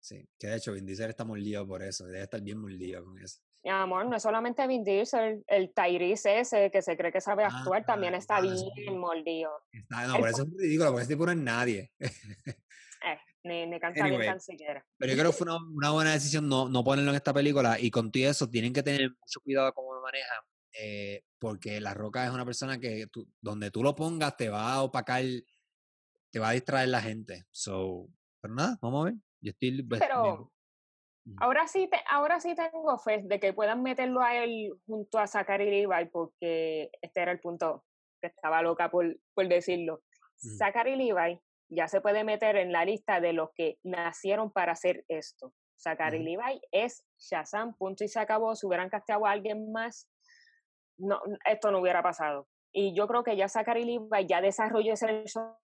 Sí, 0.01 0.27
que 0.39 0.49
de 0.49 0.57
hecho 0.57 0.73
Vin 0.73 0.85
Diesel 0.85 1.11
está 1.11 1.25
mollido 1.25 1.67
por 1.67 1.83
eso, 1.83 2.05
debe 2.07 2.23
estar 2.23 2.41
bien 2.41 2.59
mollido 2.59 3.05
con 3.05 3.19
eso. 3.19 3.41
Mi 3.65 3.71
amor, 3.71 4.05
no 4.07 4.17
es 4.17 4.23
solamente 4.23 4.67
Vin 4.67 4.85
Diesel, 4.85 5.43
el 5.47 5.73
Tyrese 5.73 6.41
ese 6.41 6.71
que 6.71 6.83
se 6.83 6.99
cree 6.99 7.11
que 7.11 7.23
sabe 7.23 7.45
actuar 7.45 7.81
ah, 7.81 7.87
también 7.87 8.15
está 8.15 8.43
bien 8.43 8.99
moldido. 8.99 9.51
no, 9.89 10.19
por 10.19 10.29
eso 10.29 10.43
es 10.43 10.49
ridículo, 10.59 10.91
porque 10.91 11.05
ese 11.05 11.15
tipo 11.15 11.25
no 11.25 11.33
es 11.33 11.39
nadie. 11.39 11.91
eh, 12.01 13.19
ni, 13.43 13.67
ni 13.67 13.81
canta 13.81 14.07
bien 14.07 14.21
tan 14.21 14.41
siquiera. 14.41 14.85
Pero 14.99 15.13
yo 15.13 15.19
creo 15.19 15.31
que 15.31 15.39
fue 15.39 15.47
una, 15.47 15.57
una, 15.57 15.91
buena 15.93 16.13
decisión 16.13 16.47
no, 16.47 16.69
no 16.69 16.85
ponerlo 16.85 17.11
en 17.11 17.17
esta 17.17 17.33
película 17.33 17.81
y 17.81 17.91
con 17.91 18.13
todo 18.13 18.25
eso 18.25 18.51
tienen 18.51 18.75
que 18.75 18.83
tener 18.83 19.09
mucho 19.09 19.41
cuidado 19.43 19.73
cómo 19.73 19.95
lo 19.95 20.03
manejan, 20.03 20.43
eh, 20.79 21.23
porque 21.39 21.81
La 21.81 21.95
Roca 21.95 22.27
es 22.27 22.33
una 22.33 22.45
persona 22.45 22.79
que 22.79 23.07
tú, 23.07 23.27
donde 23.41 23.71
tú 23.71 23.83
lo 23.83 23.95
pongas 23.95 24.37
te 24.37 24.51
va 24.51 24.75
a 24.75 24.83
opacar, 24.83 25.25
te 26.31 26.39
va 26.39 26.51
a 26.51 26.53
distraer 26.53 26.89
la 26.89 27.01
gente. 27.01 27.47
So, 27.51 28.09
pero 28.43 28.53
nada, 28.53 28.79
vamos 28.83 29.03
a 29.03 29.05
ver. 29.07 29.15
Yo 29.41 29.53
estoy, 29.53 29.83
pues, 29.83 30.01
pero, 30.01 30.53
Ahora 31.39 31.67
sí, 31.67 31.89
te, 31.89 31.99
ahora 32.11 32.39
sí 32.39 32.55
tengo 32.55 32.99
fe 32.99 33.23
de 33.25 33.41
que 33.41 33.55
puedan 33.55 33.83
meterlo 33.83 34.21
a 34.21 34.37
él 34.37 34.73
junto 34.87 35.19
a 35.19 35.27
Zachary 35.27 35.71
Levi, 35.71 36.07
porque 36.11 36.91
este 37.01 37.21
era 37.21 37.33
el 37.33 37.41
punto 37.41 37.85
que 38.21 38.29
estaba 38.29 38.63
loca 38.63 38.91
por, 38.91 39.17
por 39.35 39.49
decirlo. 39.49 40.03
Zachary 40.37 40.97
Levi 40.97 41.41
ya 41.71 41.89
se 41.89 42.01
puede 42.01 42.25
meter 42.25 42.57
en 42.57 42.73
la 42.73 42.85
lista 42.85 43.21
de 43.21 43.33
los 43.33 43.51
que 43.55 43.79
nacieron 43.83 44.51
para 44.51 44.73
hacer 44.73 45.05
esto. 45.09 45.53
Zachary 45.81 46.23
Levi 46.23 46.61
es 46.71 47.05
Shazam, 47.19 47.75
punto 47.75 48.05
y 48.05 48.09
se 48.09 48.21
acabó. 48.21 48.55
Si 48.55 48.67
hubieran 48.67 48.89
casteado 48.91 49.27
a 49.27 49.31
alguien 49.31 49.73
más, 49.73 50.09
no, 50.99 51.21
esto 51.47 51.71
no 51.71 51.81
hubiera 51.81 52.03
pasado. 52.03 52.49
Y 52.73 52.95
yo 52.95 53.07
creo 53.07 53.23
que 53.23 53.37
ya 53.37 53.49
Zachary 53.49 53.85
Levi 53.85 54.27
ya 54.27 54.41
desarrolló 54.41 54.95
ese 54.95 55.25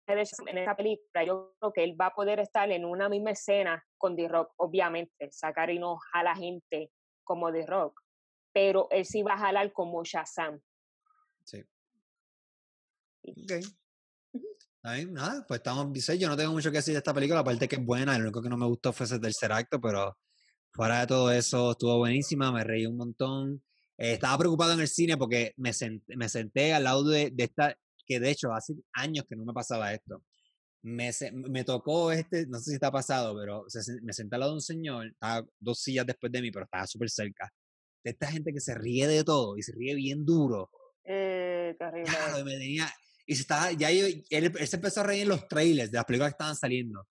en 0.07 0.57
esa 0.57 0.75
película, 0.75 1.23
yo 1.23 1.55
creo 1.59 1.73
que 1.73 1.83
él 1.83 1.99
va 1.99 2.07
a 2.07 2.15
poder 2.15 2.39
estar 2.39 2.69
en 2.71 2.85
una 2.85 3.09
misma 3.09 3.31
escena 3.31 3.83
con 3.97 4.15
The 4.15 4.27
Rock, 4.27 4.53
obviamente, 4.57 5.31
sacar 5.31 5.69
y 5.69 5.79
no 5.79 5.99
a 6.13 6.23
la 6.23 6.35
gente 6.35 6.91
como 7.23 7.51
The 7.51 7.65
Rock, 7.65 8.01
pero 8.53 8.87
él 8.91 9.05
sí 9.05 9.23
va 9.23 9.33
a 9.33 9.39
jalar 9.39 9.73
como 9.73 10.03
Shazam. 10.03 10.61
Sí. 11.43 11.63
Ok. 13.23 13.51
Ahí, 14.83 15.07
nada, 15.07 15.43
pues 15.47 15.59
estamos, 15.59 15.91
yo 16.19 16.29
no 16.29 16.37
tengo 16.37 16.51
mucho 16.51 16.69
que 16.69 16.77
decir 16.77 16.93
de 16.93 16.99
esta 16.99 17.13
película, 17.13 17.39
aparte 17.39 17.67
que 17.67 17.77
es 17.77 17.85
buena, 17.85 18.15
lo 18.17 18.25
único 18.25 18.41
que 18.41 18.49
no 18.49 18.57
me 18.57 18.67
gustó 18.67 18.93
fue 18.93 19.07
ese 19.07 19.19
tercer 19.19 19.51
acto, 19.51 19.81
pero 19.81 20.15
fuera 20.71 20.99
de 20.99 21.07
todo 21.07 21.31
eso 21.31 21.71
estuvo 21.71 21.97
buenísima, 21.97 22.51
me 22.51 22.63
reí 22.63 22.85
un 22.85 22.97
montón. 22.97 23.63
Eh, 23.97 24.13
estaba 24.13 24.37
preocupado 24.37 24.73
en 24.73 24.81
el 24.81 24.87
cine 24.87 25.17
porque 25.17 25.53
me 25.57 25.73
senté, 25.73 26.15
me 26.15 26.29
senté 26.29 26.73
al 26.73 26.83
lado 26.83 27.03
de, 27.03 27.31
de, 27.31 27.45
esta, 27.45 27.75
que 28.05 28.19
de 28.19 28.31
hecho 28.31 28.51
hace 28.53 28.75
años 28.93 29.25
que 29.27 29.35
no 29.35 29.45
me 29.45 29.53
pasaba 29.53 29.93
esto. 29.93 30.23
Me, 30.81 31.09
me 31.33 31.63
tocó 31.63 32.11
este, 32.11 32.45
no 32.45 32.59
sé 32.59 32.71
si 32.71 32.73
está 32.75 32.91
pasado, 32.91 33.35
pero 33.39 33.65
me 34.03 34.13
senté 34.13 34.35
al 34.35 34.41
lado 34.41 34.51
de 34.51 34.57
un 34.57 34.61
señor, 34.61 35.07
estaba 35.07 35.47
dos 35.59 35.79
sillas 35.79 36.05
después 36.05 36.31
de 36.31 36.41
mí, 36.41 36.51
pero 36.51 36.65
estaba 36.65 36.85
súper 36.85 37.09
cerca. 37.09 37.51
De 38.03 38.11
esta 38.11 38.27
gente 38.27 38.53
que 38.53 38.59
se 38.59 38.75
ríe 38.75 39.07
de 39.07 39.23
todo 39.23 39.57
y 39.57 39.63
se 39.63 39.71
ríe 39.71 39.95
bien 39.95 40.23
duro. 40.23 40.69
Eh, 41.03 41.75
Claro, 41.77 42.39
y 42.39 42.43
me 42.43 42.51
tenía, 42.51 42.87
y 43.25 43.35
se 43.35 43.41
estaba, 43.41 43.71
ya 43.71 43.89
él, 43.89 44.23
él, 44.29 44.67
se 44.67 44.75
empezó 44.75 45.01
a 45.01 45.05
reír 45.05 45.23
en 45.23 45.29
los 45.29 45.47
trailers 45.47 45.91
de 45.91 45.97
las 45.97 46.05
películas 46.05 46.31
que 46.31 46.35
estaban 46.35 46.55
saliendo. 46.55 47.07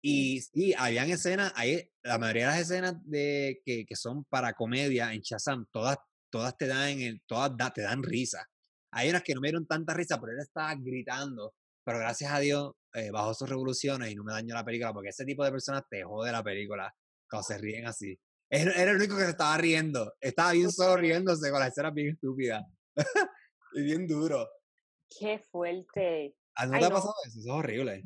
Y 0.00 0.40
sí, 0.40 0.72
habían 0.78 1.10
escenas, 1.10 1.52
hay, 1.56 1.90
la 2.02 2.18
mayoría 2.18 2.46
de 2.46 2.52
las 2.52 2.60
escenas 2.60 2.94
de, 3.04 3.60
que, 3.64 3.84
que 3.84 3.96
son 3.96 4.24
para 4.26 4.52
comedia 4.52 5.12
en 5.12 5.20
Shazam, 5.20 5.66
todas, 5.72 5.98
todas 6.30 6.56
te 6.56 6.68
dan, 6.68 7.00
el, 7.00 7.20
todas 7.26 7.52
te 7.74 7.82
dan 7.82 8.02
risa. 8.02 8.46
Hay 8.92 9.10
unas 9.10 9.22
que 9.22 9.34
no 9.34 9.40
me 9.40 9.48
dieron 9.48 9.66
tanta 9.66 9.94
risa, 9.94 10.20
pero 10.20 10.32
él 10.32 10.38
estaba 10.40 10.74
gritando. 10.74 11.54
Pero 11.84 11.98
gracias 11.98 12.32
a 12.32 12.38
Dios, 12.40 12.72
eh, 12.94 13.10
bajo 13.10 13.32
sus 13.34 13.48
revoluciones 13.48 14.10
y 14.10 14.14
no 14.14 14.24
me 14.24 14.32
dañó 14.32 14.54
la 14.54 14.64
película, 14.64 14.92
porque 14.92 15.10
ese 15.10 15.24
tipo 15.24 15.44
de 15.44 15.52
personas 15.52 15.84
te 15.88 16.02
jode 16.02 16.32
la 16.32 16.42
película 16.42 16.92
cuando 17.28 17.44
se 17.44 17.58
ríen 17.58 17.86
así. 17.86 18.18
Era, 18.50 18.72
el 18.90 18.96
único 18.96 19.16
que 19.16 19.24
se 19.24 19.30
estaba 19.30 19.56
riendo. 19.56 20.12
Estaba 20.20 20.52
bien 20.52 20.70
solo 20.70 20.96
riéndose 20.96 21.50
con 21.50 21.60
la 21.60 21.68
escena 21.68 21.90
bien 21.90 22.14
estúpida. 22.14 22.64
y 23.74 23.82
bien 23.82 24.06
duro. 24.06 24.48
Qué 25.18 25.38
fuerte. 25.38 26.34
¿A 26.56 26.66
no 26.66 26.78
te 26.78 26.84
ha 26.84 26.90
pasado 26.90 27.14
eso? 27.24 27.38
Eso 27.38 27.40
es 27.40 27.54
horrible. 27.54 28.02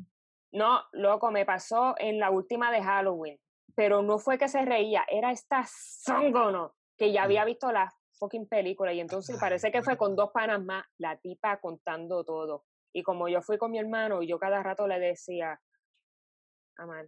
No, 0.51 0.81
loco, 0.91 1.31
me 1.31 1.45
pasó 1.45 1.95
en 1.97 2.19
la 2.19 2.29
última 2.29 2.71
de 2.71 2.83
Halloween. 2.83 3.39
Pero 3.75 4.01
no 4.01 4.19
fue 4.19 4.37
que 4.37 4.49
se 4.49 4.65
reía, 4.65 5.05
era 5.09 5.31
esta 5.31 5.65
zongono 5.65 6.75
que 6.97 7.13
ya 7.13 7.23
había 7.23 7.45
visto 7.45 7.71
la 7.71 7.91
fucking 8.21 8.47
película. 8.47 8.93
Y 8.93 8.99
entonces 8.99 9.37
parece 9.39 9.71
que 9.71 9.81
fue 9.81 9.97
con 9.97 10.15
dos 10.15 10.31
panas 10.31 10.63
más, 10.63 10.85
la 10.99 11.17
tipa 11.17 11.59
contando 11.59 12.23
todo. 12.23 12.65
Y 12.93 13.03
como 13.03 13.27
yo 13.27 13.41
fui 13.41 13.57
con 13.57 13.71
mi 13.71 13.79
hermano, 13.79 14.21
yo 14.21 14.37
cada 14.37 14.61
rato 14.61 14.87
le 14.87 14.99
decía, 14.99 15.59
Amar, 16.77 17.07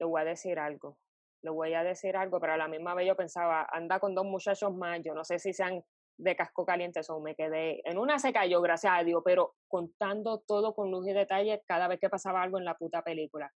le 0.00 0.06
voy 0.06 0.20
a 0.22 0.24
decir 0.24 0.58
algo, 0.58 0.98
le 1.42 1.50
voy 1.50 1.74
a 1.74 1.82
decir 1.82 2.16
algo, 2.16 2.40
pero 2.40 2.54
a 2.54 2.56
la 2.56 2.68
misma 2.68 2.94
vez 2.94 3.06
yo 3.06 3.16
pensaba, 3.16 3.66
anda 3.70 4.00
con 4.00 4.14
dos 4.14 4.24
muchachos 4.24 4.74
más, 4.74 5.00
yo 5.04 5.14
no 5.14 5.24
sé 5.24 5.38
si 5.38 5.52
sean 5.52 5.82
de 6.18 6.34
casco 6.34 6.64
caliente, 6.64 7.00
o 7.08 7.20
me 7.20 7.34
quedé, 7.34 7.82
en 7.84 7.98
una 7.98 8.18
se 8.18 8.32
cayó, 8.32 8.62
gracias 8.62 8.92
a 8.94 9.04
Dios, 9.04 9.22
pero 9.24 9.54
contando 9.68 10.40
todo 10.46 10.74
con 10.74 10.90
luz 10.90 11.06
y 11.08 11.12
detalle 11.12 11.62
cada 11.66 11.88
vez 11.88 12.00
que 12.00 12.08
pasaba 12.08 12.42
algo 12.42 12.58
en 12.58 12.64
la 12.64 12.74
puta 12.74 13.02
película. 13.02 13.52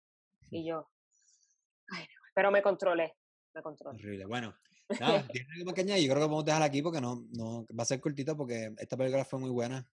Y 0.49 0.67
yo, 0.67 0.89
ay, 1.91 2.07
pero 2.33 2.51
me 2.51 2.61
controlé, 2.61 3.15
me 3.53 3.61
controlé. 3.61 3.99
Horrible. 3.99 4.25
Bueno, 4.25 4.55
no, 4.89 4.97
tiene 5.31 5.47
algo 5.53 5.65
más 5.65 5.73
que 5.73 5.81
añadir. 5.81 6.07
Yo 6.07 6.13
creo 6.13 6.23
que 6.23 6.29
podemos 6.29 6.45
dejar 6.45 6.63
aquí 6.63 6.81
porque 6.81 7.01
no, 7.01 7.25
no 7.31 7.65
va 7.77 7.83
a 7.83 7.85
ser 7.85 7.99
cortito 7.99 8.35
porque 8.35 8.73
esta 8.77 8.97
película 8.97 9.25
fue 9.25 9.39
muy 9.39 9.49
buena. 9.49 9.87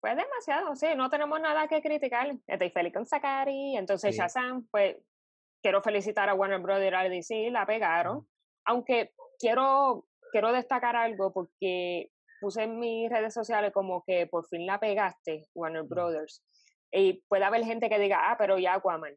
Pues 0.00 0.16
demasiado, 0.16 0.74
sí, 0.76 0.86
no 0.96 1.10
tenemos 1.10 1.40
nada 1.40 1.68
que 1.68 1.82
criticar. 1.82 2.34
Estoy 2.46 2.70
feliz 2.70 2.94
con 2.94 3.04
Sakari, 3.04 3.76
entonces 3.76 4.16
Shazam, 4.16 4.66
pues 4.70 4.96
quiero 5.62 5.82
felicitar 5.82 6.28
a 6.30 6.34
Warner 6.34 6.60
Brothers 6.60 6.92
y 6.92 6.94
a 6.94 7.08
DC, 7.08 7.50
la 7.50 7.66
pegaron. 7.66 8.26
Aunque 8.64 9.12
quiero, 9.38 10.06
quiero 10.32 10.52
destacar 10.52 10.96
algo 10.96 11.34
porque 11.34 12.10
puse 12.40 12.62
en 12.62 12.78
mis 12.78 13.10
redes 13.10 13.34
sociales 13.34 13.72
como 13.74 14.02
que 14.06 14.26
por 14.26 14.46
fin 14.48 14.64
la 14.64 14.80
pegaste, 14.80 15.46
Warner 15.54 15.82
Brothers. 15.82 16.42
Y 16.90 17.22
puede 17.28 17.44
haber 17.44 17.64
gente 17.64 17.90
que 17.90 17.98
diga, 17.98 18.30
ah, 18.30 18.36
pero 18.38 18.58
ya 18.58 18.74
Aquaman. 18.74 19.14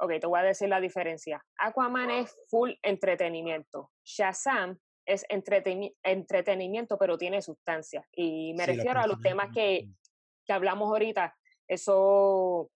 Ok, 0.00 0.12
te 0.20 0.26
voy 0.26 0.40
a 0.40 0.44
decir 0.44 0.68
la 0.68 0.80
diferencia. 0.80 1.44
Aquaman 1.58 2.10
es 2.10 2.36
full 2.48 2.72
entretenimiento. 2.82 3.90
Shazam 4.04 4.78
es 5.04 5.24
entretenimiento, 5.28 6.98
pero 6.98 7.16
tiene 7.16 7.42
sustancia. 7.42 8.06
Y 8.12 8.52
me 8.54 8.66
refiero 8.66 9.00
a 9.00 9.06
los 9.06 9.20
temas 9.20 9.48
que, 9.54 9.88
que 10.46 10.52
hablamos 10.52 10.88
ahorita. 10.88 11.34
Eso, 11.66 12.70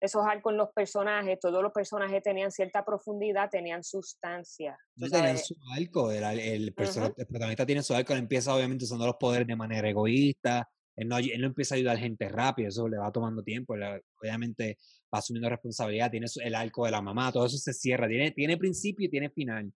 esos 0.00 0.24
arcos 0.24 0.52
en 0.52 0.58
los 0.58 0.70
personajes, 0.72 1.38
todos 1.40 1.62
los 1.62 1.72
personajes 1.72 2.22
tenían 2.22 2.50
cierta 2.50 2.84
profundidad, 2.84 3.50
tenían 3.50 3.82
sustancia. 3.84 4.78
No 4.96 5.08
tenían 5.08 5.38
su 5.38 5.54
arco, 5.76 6.10
el, 6.10 6.24
el, 6.40 6.74
protagonista 6.74 7.66
tiene 7.66 7.82
su 7.82 7.94
arco, 7.94 8.12
él 8.12 8.20
empieza 8.20 8.54
obviamente 8.54 8.84
usando 8.84 9.06
los 9.06 9.16
poderes 9.16 9.46
de 9.46 9.56
manera 9.56 9.88
egoísta, 9.88 10.68
él 10.96 11.08
no, 11.08 11.18
él 11.18 11.40
no 11.40 11.46
empieza 11.46 11.74
a 11.74 11.78
ayudar 11.78 11.96
a 11.96 12.00
gente 12.00 12.28
rápido, 12.28 12.68
eso 12.68 12.88
le 12.88 12.98
va 12.98 13.10
tomando 13.10 13.42
tiempo, 13.42 13.74
obviamente 14.20 14.78
va 15.12 15.18
asumiendo 15.18 15.48
responsabilidad, 15.48 16.10
tiene 16.10 16.26
el 16.42 16.54
arco 16.54 16.84
de 16.84 16.90
la 16.90 17.02
mamá, 17.02 17.32
todo 17.32 17.46
eso 17.46 17.58
se 17.58 17.72
cierra, 17.72 18.08
tiene, 18.08 18.30
tiene 18.32 18.56
principio 18.56 19.06
y 19.06 19.10
tiene 19.10 19.30
final. 19.30 19.72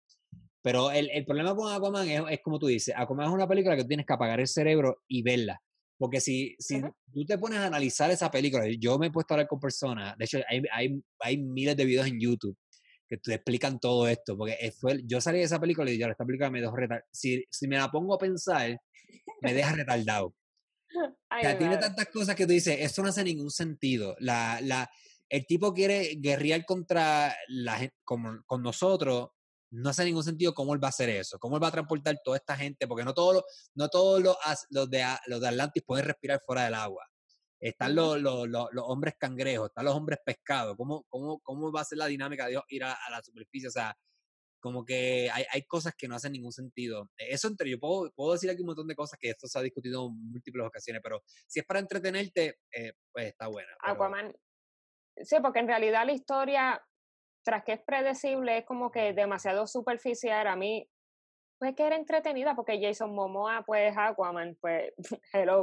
Pero 0.62 0.92
el, 0.92 1.10
el 1.12 1.26
problema 1.26 1.56
con 1.56 1.72
Aquaman 1.72 2.10
es, 2.10 2.22
es, 2.30 2.40
como 2.42 2.58
tú 2.60 2.68
dices, 2.68 2.94
Aquaman 2.98 3.28
es 3.28 3.34
una 3.34 3.48
película 3.48 3.76
que 3.76 3.84
tienes 3.84 4.06
que 4.06 4.14
apagar 4.14 4.40
el 4.40 4.48
cerebro 4.48 5.04
y 5.08 5.22
verla. 5.22 5.62
Porque 5.98 6.20
si, 6.20 6.56
si 6.60 6.82
tú 7.14 7.24
te 7.26 7.38
pones 7.38 7.60
a 7.60 7.68
analizar 7.68 8.12
esa 8.12 8.30
película, 8.30 8.66
yo 8.80 8.98
me 8.98 9.08
he 9.08 9.12
puesto 9.12 9.34
a 9.34 9.36
hablar 9.36 9.48
con 9.48 9.60
personas, 9.60 10.18
de 10.18 10.26
hecho 10.26 10.40
hay, 10.50 10.62
hay, 10.72 11.02
hay 11.20 11.38
miles 11.38 11.78
de 11.78 11.86
videos 11.86 12.08
en 12.08 12.20
YouTube 12.20 12.58
que 13.08 13.18
te 13.18 13.36
explican 13.36 13.80
todo 13.80 14.08
esto, 14.08 14.36
porque 14.36 14.74
fue, 14.80 15.02
yo 15.06 15.22
salí 15.22 15.40
de 15.40 15.46
esa 15.46 15.60
película 15.60 15.90
y 15.92 15.98
yo, 15.98 16.08
esta 16.08 16.26
película 16.26 16.50
me 16.50 16.62
dejó 16.62 16.76
retardado. 16.76 17.08
Si, 17.12 17.44
si 17.50 17.68
me 17.68 17.78
la 17.78 17.92
pongo 17.92 18.16
a 18.16 18.18
pensar, 18.18 18.80
me 19.42 19.54
deja 19.54 19.74
retardado. 19.74 20.34
o 21.32 21.42
sea, 21.42 21.58
tiene 21.58 21.78
tantas 21.78 22.08
cosas 22.08 22.36
que 22.36 22.46
tú 22.46 22.54
dices, 22.54 22.78
esto 22.80 23.02
no 23.02 23.10
hace 23.10 23.24
ningún 23.24 23.52
sentido. 23.52 24.16
La, 24.20 24.60
la, 24.62 24.90
el 25.30 25.46
tipo 25.46 25.74
quiere 25.74 26.16
guerrear 26.20 26.66
contra 26.66 27.36
la 27.48 27.78
gente, 27.78 27.96
como, 28.04 28.42
con 28.46 28.62
nosotros, 28.62 29.30
no 29.72 29.90
hace 29.90 30.06
ningún 30.06 30.24
sentido 30.24 30.54
cómo 30.54 30.74
él 30.74 30.84
va 30.84 30.88
a 30.88 30.90
hacer 30.90 31.10
eso, 31.10 31.38
cómo 31.40 31.58
él 31.58 31.64
va 31.64 31.68
a 31.68 31.72
transportar 31.72 32.16
toda 32.24 32.38
esta 32.38 32.56
gente, 32.56 32.88
porque 32.88 33.04
no 33.04 33.14
todos 33.14 33.36
los, 33.36 33.44
no 33.74 33.90
todos 33.90 34.22
los, 34.22 34.38
los, 34.70 34.90
de, 34.90 35.04
los 35.28 35.42
de 35.42 35.48
Atlantis 35.48 35.84
pueden 35.86 36.06
respirar 36.06 36.40
fuera 36.46 36.66
del 36.66 36.76
agua. 36.76 37.06
Están 37.60 37.96
los, 37.96 38.22
los, 38.22 38.48
los, 38.48 38.70
hombres 38.74 39.16
cangrejos, 39.18 39.70
están 39.70 39.86
los 39.86 39.96
hombres 39.96 40.20
pescados. 40.24 40.76
¿Cómo, 40.78 41.04
cómo, 41.10 41.40
¿Cómo 41.40 41.72
va 41.72 41.82
a 41.82 41.86
ser 41.86 41.98
la 41.98 42.06
dinámica 42.06 42.48
de 42.48 42.60
ir 42.70 42.84
a, 42.84 42.98
la 43.10 43.22
superficie? 43.24 43.70
O 43.70 43.72
sea, 43.72 43.98
como 44.66 44.84
que 44.84 45.30
hay, 45.32 45.46
hay 45.52 45.62
cosas 45.68 45.94
que 45.96 46.08
no 46.08 46.16
hacen 46.16 46.32
ningún 46.32 46.52
sentido. 46.52 47.08
Eso 47.18 47.48
entre 47.50 47.70
yo 47.70 47.80
puedo, 47.80 48.12
puedo 48.16 48.34
decir 48.34 48.50
aquí 48.50 48.62
un 48.62 48.66
montón 48.66 48.88
de 48.88 48.96
cosas 48.96 49.20
que 49.22 49.30
esto 49.30 49.46
se 49.46 49.60
ha 49.60 49.62
discutido 49.62 50.08
en 50.08 50.32
múltiples 50.32 50.66
ocasiones, 50.66 51.04
pero 51.04 51.22
si 51.46 51.60
es 51.60 51.66
para 51.68 51.80
entretenerte, 51.80 52.58
eh, 52.72 52.94
pues 53.12 53.28
está 53.28 53.46
buena. 53.46 53.70
Aquaman, 53.82 54.36
sí, 55.22 55.36
porque 55.40 55.60
en 55.60 55.68
realidad 55.68 56.04
la 56.04 56.14
historia, 56.14 56.84
tras 57.44 57.64
que 57.64 57.74
es 57.74 57.82
predecible, 57.86 58.58
es 58.58 58.66
como 58.66 58.92
que 58.92 59.14
demasiado 59.14 59.68
superficial. 59.68 60.48
A 60.48 60.56
mí, 60.56 60.90
pues 61.60 61.76
que 61.76 61.86
era 61.86 61.96
entretenida, 61.96 62.56
porque 62.56 62.82
Jason 62.82 63.14
Momoa, 63.14 63.64
pues 63.68 63.96
Aquaman, 63.96 64.58
pues, 64.60 64.94
hello. 65.32 65.62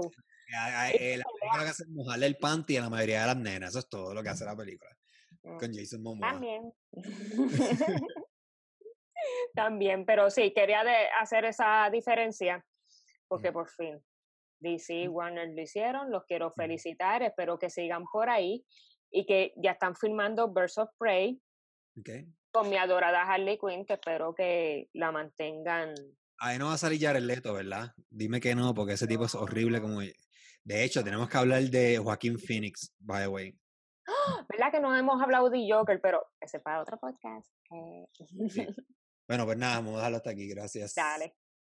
Eh, 0.93 1.17
la 1.17 1.25
película 1.25 1.65
que 1.65 1.71
hace 1.71 1.83
es 1.83 1.89
mojarle 1.89 2.27
el 2.27 2.37
panty 2.37 2.77
a 2.77 2.83
la 2.83 2.91
mayoría 2.91 3.23
de 3.23 3.27
las 3.27 3.37
nenas, 3.37 3.71
eso 3.71 3.81
es 3.81 3.89
todo 3.89 4.15
lo 4.15 4.23
que 4.23 4.29
hace 4.29 4.45
la 4.45 4.55
película. 4.55 4.97
Mm, 5.43 5.59
con 5.59 5.75
Jason 5.75 6.03
Momoa. 6.05 6.31
También. 6.31 6.73
También, 9.55 10.05
pero 10.05 10.31
sí, 10.31 10.53
quería 10.53 10.85
de 10.85 11.09
hacer 11.21 11.45
esa 11.45 11.89
diferencia 11.91 12.65
porque 13.33 13.51
por 13.51 13.69
fin 13.69 13.99
DC 14.61 14.95
y 14.95 15.09
Warner 15.09 15.49
lo 15.55 15.63
hicieron, 15.63 16.11
los 16.11 16.25
quiero 16.25 16.51
felicitar, 16.53 17.23
espero 17.23 17.59
que 17.59 17.71
sigan 17.71 18.05
por 18.13 18.29
ahí 18.29 18.65
y 19.11 19.25
que 19.25 19.55
ya 19.57 19.73
están 19.73 19.97
filmando 19.97 20.53
Birds 20.53 20.77
of 20.77 20.91
Prey 20.99 21.41
con 22.53 22.69
mi 22.69 22.77
adorada 22.77 23.23
Harley 23.23 23.59
Quinn, 23.59 23.87
que 23.87 23.95
espero 23.95 24.35
que 24.35 24.89
la 24.93 25.11
mantengan. 25.11 25.95
Ahí 26.39 26.59
no 26.59 26.67
va 26.67 26.75
a 26.75 26.79
salir 26.79 27.01
Jared 27.01 27.23
Leto, 27.23 27.55
¿verdad? 27.55 27.93
Dime 28.11 28.41
que 28.41 28.55
no, 28.55 28.75
porque 28.75 28.95
ese 28.95 29.07
tipo 29.07 29.25
es 29.25 29.35
horrible 29.35 29.81
como... 29.81 30.01
De 30.01 30.85
hecho, 30.85 31.03
tenemos 31.03 31.29
que 31.29 31.39
hablar 31.39 31.63
de 31.63 31.99
Joaquín 31.99 32.39
Phoenix, 32.39 32.95
by 32.99 33.23
the 33.23 33.29
way. 33.29 33.59
¡Ah! 34.07 34.47
¿Verdad 34.49 34.71
que 34.71 34.81
no 34.81 34.95
hemos 34.95 35.21
hablado 35.21 35.49
de 35.51 35.67
Joker? 35.69 36.01
Pero 36.01 36.27
ese 36.41 36.61
para 36.61 36.83
otro 36.83 36.99
podcast. 36.99 37.51
Bueno, 39.33 39.47
pues 39.47 39.57
nada, 39.57 39.77
vamos 39.77 39.95
a 39.95 39.97
dejarlo 39.97 40.17
hasta 40.19 40.29
aquí. 40.29 40.47
Gracias. 40.47 40.95
Dale. 40.95 41.35